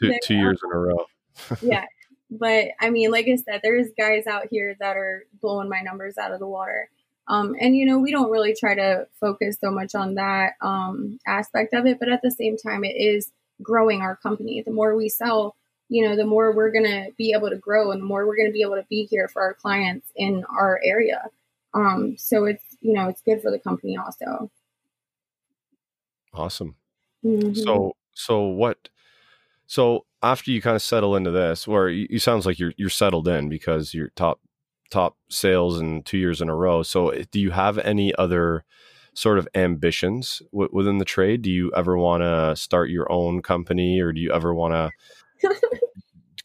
[0.01, 1.07] two, two years in a row.
[1.62, 1.84] yeah,
[2.30, 6.18] but I mean, like I said, there's guys out here that are blowing my numbers
[6.18, 6.88] out of the water.
[7.28, 11.20] Um, and you know, we don't really try to focus so much on that um,
[11.26, 13.30] aspect of it, but at the same time, it is
[13.62, 14.62] growing our company.
[14.62, 15.55] The more we sell,
[15.88, 18.36] you know, the more we're going to be able to grow and the more we're
[18.36, 21.26] going to be able to be here for our clients in our area.
[21.74, 24.51] Um, so it's, you know, it's good for the company also.
[26.33, 26.76] Awesome.
[27.24, 27.55] Mm-hmm.
[27.55, 28.89] So, so what,
[29.66, 32.89] so after you kind of settle into this, where you, you sounds like you're, you're
[32.89, 34.41] settled in because you're top
[34.91, 36.83] top sales in two years in a row.
[36.83, 38.64] So, eh, do you have any other
[39.14, 41.43] sort of ambitions w- within the trade?
[41.43, 45.49] Do you ever want to start your own company, or do you ever want to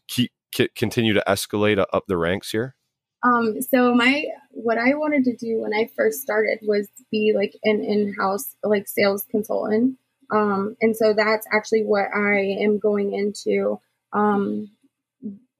[0.08, 2.76] keep c- continue to escalate up the ranks here?
[3.22, 4.24] Um, so my
[4.56, 8.88] what I wanted to do when I first started was be like an in-house like
[8.88, 9.98] sales consultant.
[10.30, 13.78] Um, and so that's actually what I am going into.
[14.14, 14.70] Um,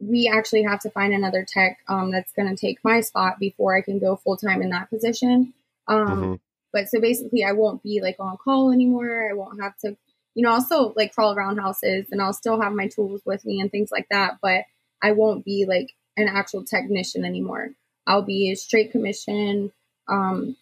[0.01, 3.77] we actually have to find another tech um, that's going to take my spot before
[3.77, 5.53] I can go full time in that position.
[5.89, 6.35] Um, mm-hmm.
[6.73, 9.29] But so basically, I won't be like on call anymore.
[9.31, 9.97] I won't have to,
[10.35, 13.61] you know, I'll like crawl around houses and I'll still have my tools with me
[13.61, 14.39] and things like that.
[14.41, 14.65] But
[15.03, 17.73] I won't be like an actual technician anymore.
[18.07, 19.73] I'll be a straight commission
[20.09, 20.57] um,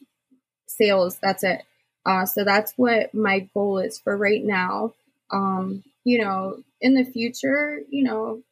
[0.67, 1.19] sales.
[1.23, 1.63] That's it.
[2.07, 4.95] Uh, so that's what my goal is for right now.
[5.31, 8.43] Um, you know, in the future, you know,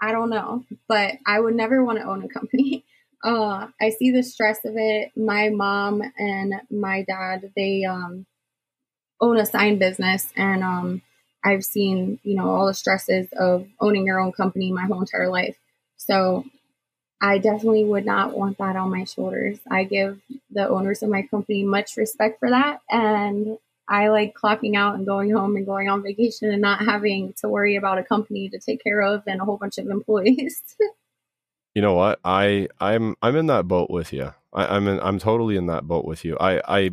[0.00, 2.84] I don't know, but I would never want to own a company.
[3.24, 5.10] Uh, I see the stress of it.
[5.16, 8.26] My mom and my dad, they um,
[9.20, 11.02] own a sign business, and um,
[11.44, 15.28] I've seen, you know, all the stresses of owning your own company my whole entire
[15.28, 15.56] life.
[15.96, 16.44] So
[17.20, 19.58] I definitely would not want that on my shoulders.
[19.70, 22.80] I give the owners of my company much respect for that.
[22.88, 23.58] And
[23.88, 27.48] I like clocking out and going home and going on vacation and not having to
[27.48, 30.62] worry about a company to take care of and a whole bunch of employees.
[31.74, 32.20] you know what?
[32.24, 34.34] I I'm I'm in that boat with you.
[34.52, 36.36] I, I'm in, I'm totally in that boat with you.
[36.38, 36.90] I I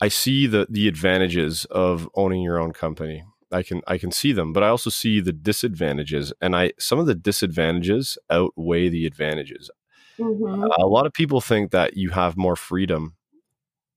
[0.00, 3.24] I see the the advantages of owning your own company.
[3.52, 6.98] I can I can see them, but I also see the disadvantages, and I some
[6.98, 9.70] of the disadvantages outweigh the advantages.
[10.18, 10.64] Mm-hmm.
[10.78, 13.16] A lot of people think that you have more freedom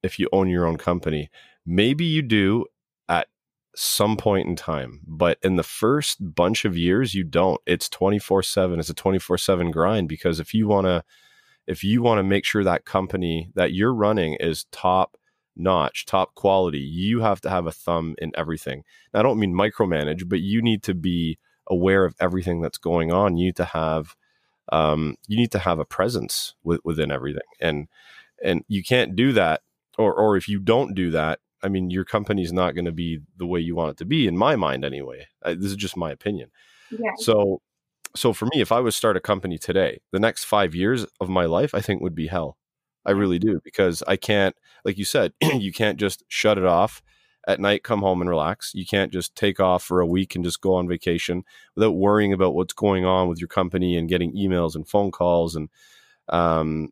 [0.03, 1.29] if you own your own company.
[1.65, 2.65] Maybe you do
[3.09, 3.27] at
[3.75, 7.59] some point in time, but in the first bunch of years, you don't.
[7.65, 8.79] It's twenty four seven.
[8.79, 11.03] It's a twenty four seven grind because if you want to,
[11.67, 15.17] if you want to make sure that company that you're running is top
[15.55, 18.83] notch, top quality, you have to have a thumb in everything.
[19.13, 21.37] Now, I don't mean micromanage, but you need to be
[21.67, 23.37] aware of everything that's going on.
[23.37, 24.15] You need to have
[24.71, 27.87] um, you need to have a presence with, within everything, and
[28.43, 29.61] and you can't do that,
[29.97, 33.21] or or if you don't do that, I mean, your company's not going to be
[33.37, 35.27] the way you want it to be, in my mind, anyway.
[35.43, 36.51] I, this is just my opinion.
[36.91, 37.11] Yeah.
[37.17, 37.61] So,
[38.15, 41.27] so for me, if I was start a company today, the next five years of
[41.27, 42.57] my life, I think would be hell.
[43.05, 47.01] I really do because I can't, like you said, you can't just shut it off
[47.47, 48.71] at night, come home and relax.
[48.73, 51.43] You can't just take off for a week and just go on vacation
[51.75, 55.55] without worrying about what's going on with your company and getting emails and phone calls
[55.55, 55.69] and
[56.29, 56.89] um,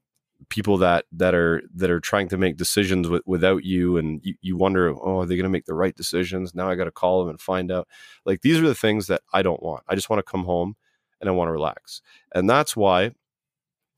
[0.49, 4.35] people that that are that are trying to make decisions with, without you and you,
[4.41, 6.53] you wonder oh are they going to make the right decisions?
[6.53, 7.87] Now i got to call them and find out.
[8.25, 9.83] Like these are the things that i don't want.
[9.87, 10.75] I just want to come home
[11.19, 12.01] and i want to relax.
[12.33, 13.11] And that's why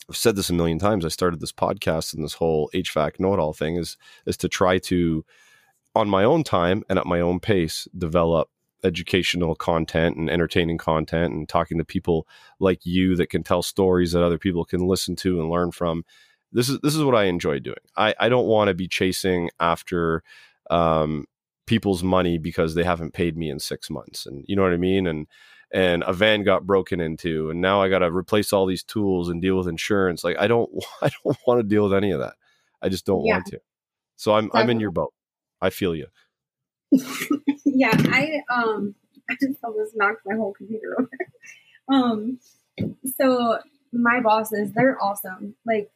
[0.10, 1.06] I've said this a million times.
[1.06, 5.26] I started this podcast and this whole HVAC know-it-all thing is is to try to,
[5.96, 8.50] on my own time and at my own pace, develop
[8.84, 12.28] educational content and entertaining content and talking to people
[12.60, 16.06] like you that can tell stories that other people can listen to and learn from.
[16.52, 17.76] This is this is what I enjoy doing.
[17.98, 20.24] I, I don't want to be chasing after
[20.70, 21.26] um,
[21.66, 24.78] people's money because they haven't paid me in six months, and you know what I
[24.78, 25.08] mean.
[25.08, 25.28] And
[25.74, 29.30] and a van got broken into and now I got to replace all these tools
[29.30, 30.24] and deal with insurance.
[30.24, 30.70] Like I don't
[31.02, 32.36] I don't want to deal with any of that.
[32.82, 33.36] I just don't yeah.
[33.36, 33.62] want to.
[34.16, 35.14] So I'm I'm in your boat.
[35.62, 36.08] I feel you.
[37.66, 38.96] yeah, I um
[39.30, 41.10] I just almost knocked my whole computer over.
[41.92, 42.40] um
[43.18, 43.60] so
[43.92, 45.56] my bosses, they're awesome.
[45.66, 45.90] Like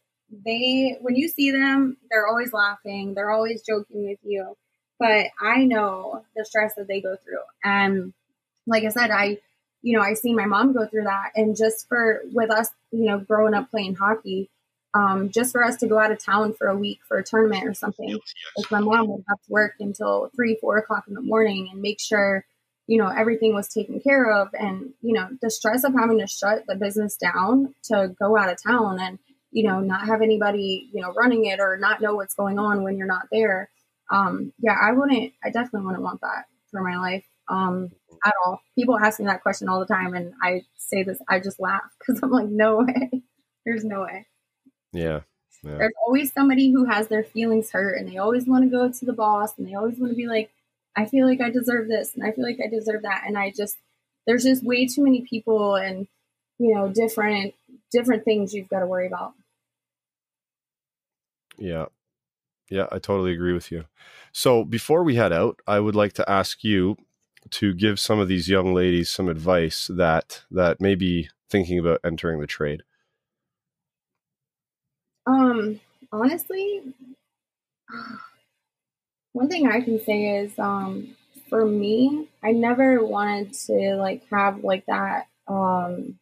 [0.45, 4.55] they when you see them, they're always laughing, they're always joking with you.
[4.99, 7.39] But I know the stress that they go through.
[7.63, 8.13] And
[8.67, 9.37] like I said, I
[9.81, 11.31] you know, I see my mom go through that.
[11.35, 14.49] And just for with us, you know, growing up playing hockey,
[14.93, 17.67] um, just for us to go out of town for a week for a tournament
[17.67, 18.19] or something,
[18.57, 21.81] like my mom would have to work until three, four o'clock in the morning and
[21.81, 22.45] make sure,
[22.87, 24.49] you know, everything was taken care of.
[24.53, 28.49] And, you know, the stress of having to shut the business down to go out
[28.49, 29.19] of town and,
[29.51, 32.83] you know, not have anybody, you know, running it or not know what's going on
[32.83, 33.69] when you're not there.
[34.11, 37.25] Um, yeah, I wouldn't, I definitely wouldn't want that for my life.
[37.47, 37.91] Um,
[38.25, 38.61] at all.
[38.75, 41.83] People ask me that question all the time, and I say this, I just laugh
[41.99, 43.23] because I'm like, no way.
[43.65, 44.25] There's no way.
[44.93, 45.21] Yeah.
[45.63, 45.77] yeah.
[45.77, 49.05] There's always somebody who has their feelings hurt and they always want to go to
[49.05, 50.51] the boss and they always want to be like,
[50.95, 53.23] I feel like I deserve this and I feel like I deserve that.
[53.27, 53.77] And I just,
[54.25, 56.07] there's just way too many people and,
[56.57, 57.53] you know, different,
[57.91, 59.33] different things you've got to worry about.
[61.57, 61.85] Yeah.
[62.69, 63.85] Yeah, I totally agree with you.
[64.31, 66.97] So before we head out, I would like to ask you
[67.51, 71.99] to give some of these young ladies some advice that that may be thinking about
[72.03, 72.83] entering the trade?
[75.25, 75.79] Um,
[76.11, 76.81] honestly,
[79.33, 81.15] one thing I can say is, um,
[81.49, 85.27] for me, I never wanted to like have like that.
[85.47, 86.19] Um,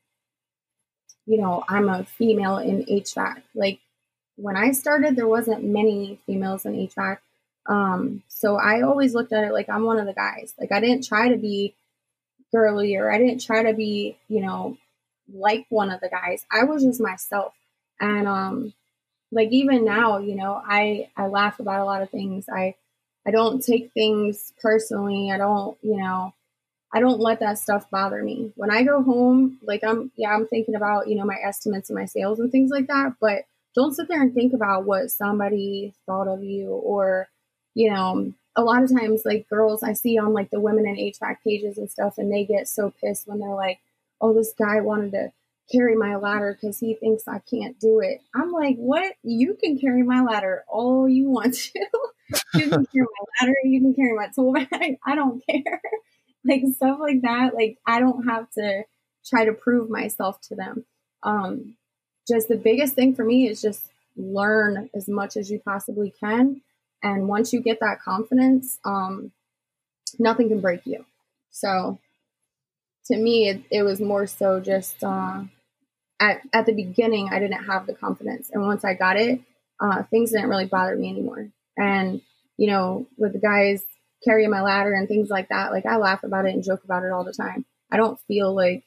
[1.25, 3.41] you know, I'm a female in HVAC.
[3.53, 3.79] Like
[4.37, 7.17] when I started, there wasn't many females in HVAC.
[7.67, 10.53] Um, so I always looked at it like I'm one of the guys.
[10.59, 11.75] Like I didn't try to be
[12.51, 14.77] girly or I didn't try to be, you know,
[15.33, 16.45] like one of the guys.
[16.51, 17.53] I was just myself.
[17.99, 18.73] And um
[19.31, 22.47] like even now, you know, I I laugh about a lot of things.
[22.49, 22.75] I
[23.25, 25.31] I don't take things personally.
[25.31, 26.33] I don't, you know,
[26.93, 28.53] I don't let that stuff bother me.
[28.55, 31.99] When I go home, like I'm yeah, I'm thinking about, you know, my estimates and
[31.99, 33.43] my sales and things like that, but
[33.75, 37.27] don't sit there and think about what somebody thought of you or
[37.77, 40.95] you know, a lot of times, like girls I see on like the women in
[40.95, 43.79] HVAC pages and stuff, and they get so pissed when they're like,
[44.19, 45.31] oh, this guy wanted to
[45.71, 48.21] carry my ladder because he thinks I can't do it.
[48.33, 49.13] I'm like, what?
[49.21, 51.79] You can carry my ladder all you want to.
[52.55, 54.97] you can carry my ladder, you can carry my tool bag.
[55.05, 55.79] I don't care.
[56.43, 57.53] like stuff like that.
[57.53, 58.85] Like I don't have to
[59.23, 60.83] try to prove myself to them.
[61.21, 61.75] Um,
[62.27, 63.83] just the biggest thing for me is just
[64.15, 66.61] learn as much as you possibly can.
[67.03, 69.31] And once you get that confidence, um,
[70.19, 71.05] nothing can break you.
[71.51, 71.99] So
[73.05, 75.43] to me, it, it was more so just uh,
[76.19, 78.49] at, at the beginning, I didn't have the confidence.
[78.51, 79.41] And once I got it,
[79.79, 81.49] uh, things didn't really bother me anymore.
[81.77, 82.21] And,
[82.57, 83.83] you know, with the guys
[84.23, 87.03] carrying my ladder and things like that, like I laugh about it and joke about
[87.03, 87.65] it all the time.
[87.91, 88.83] I don't feel like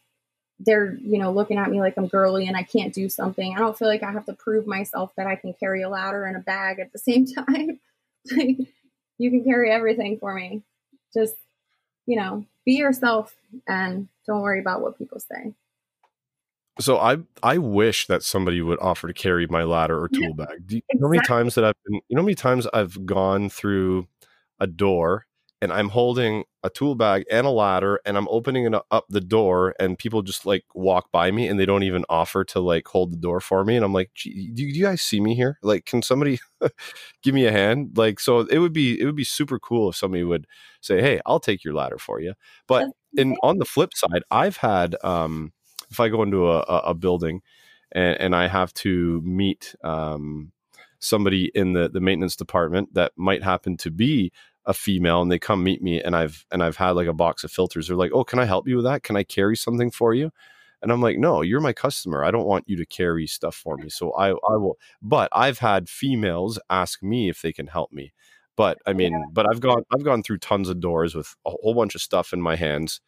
[0.59, 3.55] they're, you know, looking at me like I'm girly and I can't do something.
[3.55, 6.25] I don't feel like I have to prove myself that I can carry a ladder
[6.25, 7.81] and a bag at the same time.
[8.37, 8.57] Like,
[9.19, 10.63] you can carry everything for me.
[11.15, 11.35] Just,
[12.07, 13.35] you know, be yourself
[13.67, 15.55] and don't worry about what people say.
[16.79, 20.67] So I I wish that somebody would offer to carry my ladder or tool bag.
[20.67, 23.05] Do you know how many times that I've been you know how many times I've
[23.05, 24.07] gone through
[24.59, 25.27] a door
[25.63, 29.21] and I'm holding a tool bag and a ladder and I'm opening it up the
[29.21, 32.87] door and people just like walk by me and they don't even offer to like
[32.89, 35.59] hold the door for me and I'm like do, do you guys see me here?
[35.63, 36.41] Like can somebody
[37.23, 37.97] give me a hand?
[37.97, 40.47] Like so it would be it would be super cool if somebody would
[40.81, 42.35] say hey I'll take your ladder for you.
[42.67, 45.53] But in on the flip side I've had um
[45.91, 47.43] if I go into a, a building
[47.93, 50.53] and, and I have to meet um
[51.01, 54.33] somebody in the the maintenance department that might happen to be
[54.71, 57.43] a female and they come meet me and I've and I've had like a box
[57.45, 57.89] of filters.
[57.89, 59.03] They're like, "Oh, can I help you with that?
[59.03, 60.31] Can I carry something for you?"
[60.81, 62.25] And I'm like, "No, you're my customer.
[62.25, 64.79] I don't want you to carry stuff for me." So I I will.
[65.03, 68.13] But I've had females ask me if they can help me.
[68.57, 69.25] But I mean, yeah.
[69.33, 72.33] but I've gone I've gone through tons of doors with a whole bunch of stuff
[72.33, 73.01] in my hands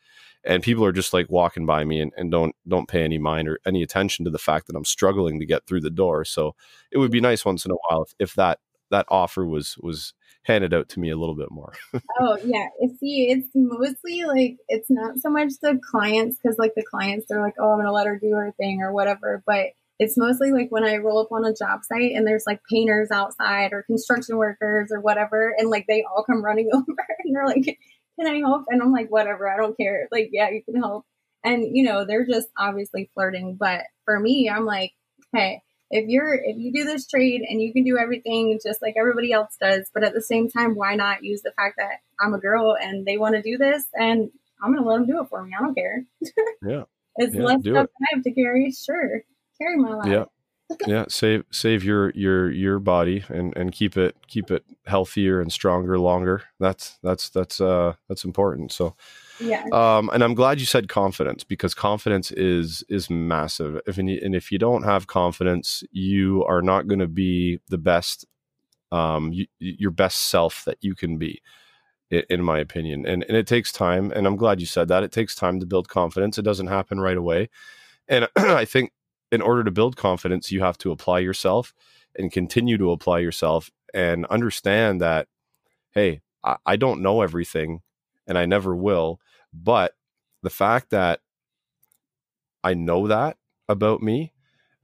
[0.44, 3.48] and people are just like walking by me and, and don't don't pay any mind
[3.48, 6.24] or any attention to the fact that I'm struggling to get through the door.
[6.24, 6.54] So
[6.90, 8.58] it would be nice once in a while if, if that
[8.90, 10.14] that offer was was
[10.44, 11.72] handed out to me a little bit more.
[12.20, 12.66] oh yeah,
[12.98, 17.42] see, it's mostly like it's not so much the clients because like the clients they're
[17.42, 19.68] like, oh, I'm gonna let her do her thing or whatever, but
[19.98, 23.10] it's mostly like when I roll up on a job site and there's like painters
[23.10, 27.46] outside or construction workers or whatever, and like they all come running over and they're
[27.46, 27.78] like,
[28.18, 31.04] "Can I help?" And I'm like, "Whatever, I don't care." Like, yeah, you can help.
[31.44, 34.92] And you know, they're just obviously flirting, but for me, I'm like,
[35.32, 35.62] "Hey,
[35.92, 39.32] if you're if you do this trade and you can do everything just like everybody
[39.32, 42.38] else does but at the same time why not use the fact that i'm a
[42.38, 44.30] girl and they want to do this and
[44.62, 46.04] i'm gonna let them do it for me i don't care.
[46.62, 46.84] Yeah.
[47.16, 47.90] It's yeah, less stuff it.
[48.00, 49.22] i have to carry sure.
[49.60, 50.08] Carry my life.
[50.08, 50.24] Yeah.
[50.86, 55.52] Yeah save save your your your body and and keep it keep it healthier and
[55.52, 56.44] stronger longer.
[56.58, 58.72] That's that's that's uh that's important.
[58.72, 58.96] So
[59.40, 59.64] yeah.
[59.72, 63.80] Um, and I'm glad you said confidence because confidence is is massive.
[63.86, 68.26] If and if you don't have confidence, you are not going to be the best,
[68.90, 71.42] um, you, your best self that you can be,
[72.10, 73.06] in my opinion.
[73.06, 74.12] And and it takes time.
[74.12, 75.02] And I'm glad you said that.
[75.02, 76.38] It takes time to build confidence.
[76.38, 77.48] It doesn't happen right away.
[78.08, 78.92] And I think
[79.30, 81.72] in order to build confidence, you have to apply yourself
[82.14, 85.28] and continue to apply yourself and understand that,
[85.92, 87.80] hey, I, I don't know everything
[88.26, 89.20] and I never will.
[89.52, 89.94] But
[90.42, 91.20] the fact that
[92.64, 93.36] I know that
[93.68, 94.32] about me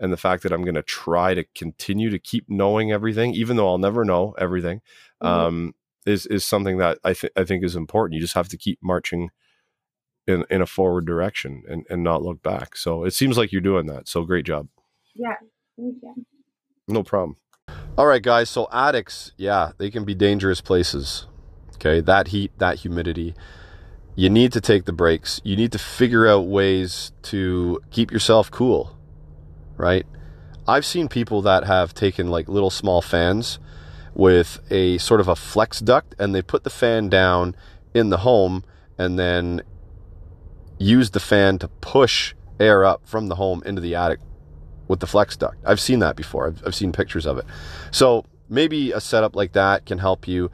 [0.01, 3.57] and the fact that I'm going to try to continue to keep knowing everything, even
[3.57, 4.81] though I'll never know everything,
[5.23, 5.27] mm-hmm.
[5.27, 5.75] um,
[6.07, 8.15] is is something that I think I think is important.
[8.15, 9.31] You just have to keep marching
[10.27, 12.77] in in a forward direction and and not look back.
[12.77, 14.09] So it seems like you're doing that.
[14.09, 14.69] So great job.
[15.15, 15.35] Yeah,
[15.77, 16.25] thank you.
[16.87, 17.37] No problem.
[17.97, 18.49] All right, guys.
[18.49, 21.27] So attics, yeah, they can be dangerous places.
[21.79, 23.35] Okay, that heat, that humidity.
[24.17, 25.41] You need to take the breaks.
[25.45, 28.97] You need to figure out ways to keep yourself cool,
[29.77, 30.05] right?
[30.67, 33.61] I've seen people that have taken like little small fans
[34.13, 37.55] with a sort of a flex duct and they put the fan down
[37.95, 38.65] in the home
[38.99, 39.63] and then
[40.79, 44.19] use the fan to push air up from the home into the attic
[44.89, 45.57] with the flex duct.
[45.65, 46.49] I've seen that before.
[46.49, 47.45] I've, I've seen pictures of it.
[47.93, 50.51] So maybe a setup like that can help you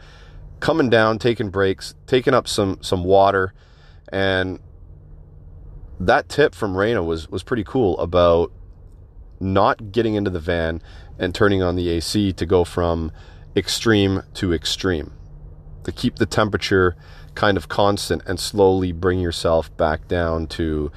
[0.65, 3.53] coming down, taking breaks, taking up some some water,
[4.11, 4.59] and
[6.01, 8.51] that tip from Raina was was pretty cool about
[9.39, 10.81] not getting into the van
[11.19, 13.13] and turning on the AC to go from
[13.55, 15.13] extreme to extreme.
[15.85, 16.97] To keep the temperature
[17.35, 20.91] kind of constant and slowly bring yourself back down to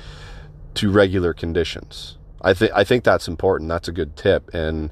[0.76, 2.18] to regular conditions.
[2.42, 3.68] I think I think that's important.
[3.68, 4.92] That's a good tip and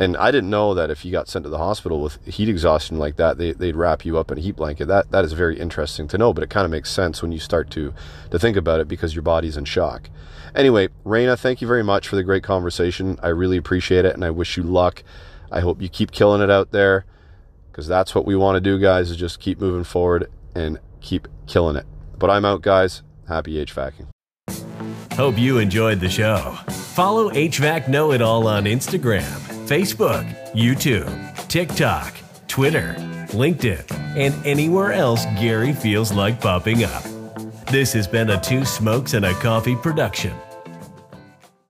[0.00, 2.98] And I didn't know that if you got sent to the hospital with heat exhaustion
[2.98, 4.86] like that, they, they'd wrap you up in a heat blanket.
[4.86, 7.40] That that is very interesting to know, but it kind of makes sense when you
[7.40, 7.92] start to
[8.30, 10.08] to think about it because your body's in shock.
[10.54, 13.18] Anyway, Raina, thank you very much for the great conversation.
[13.22, 15.02] I really appreciate it, and I wish you luck.
[15.50, 17.04] I hope you keep killing it out there
[17.70, 19.10] because that's what we want to do, guys.
[19.10, 21.86] Is just keep moving forward and keep killing it.
[22.18, 23.02] But I'm out, guys.
[23.26, 24.06] Happy HVACing.
[25.12, 26.56] Hope you enjoyed the show.
[26.68, 32.14] Follow HVAC Know It All on Instagram, Facebook, YouTube, TikTok,
[32.46, 32.94] Twitter,
[33.32, 33.84] LinkedIn,
[34.16, 37.02] and anywhere else Gary feels like popping up.
[37.70, 40.32] This has been a Two Smokes and a Coffee production.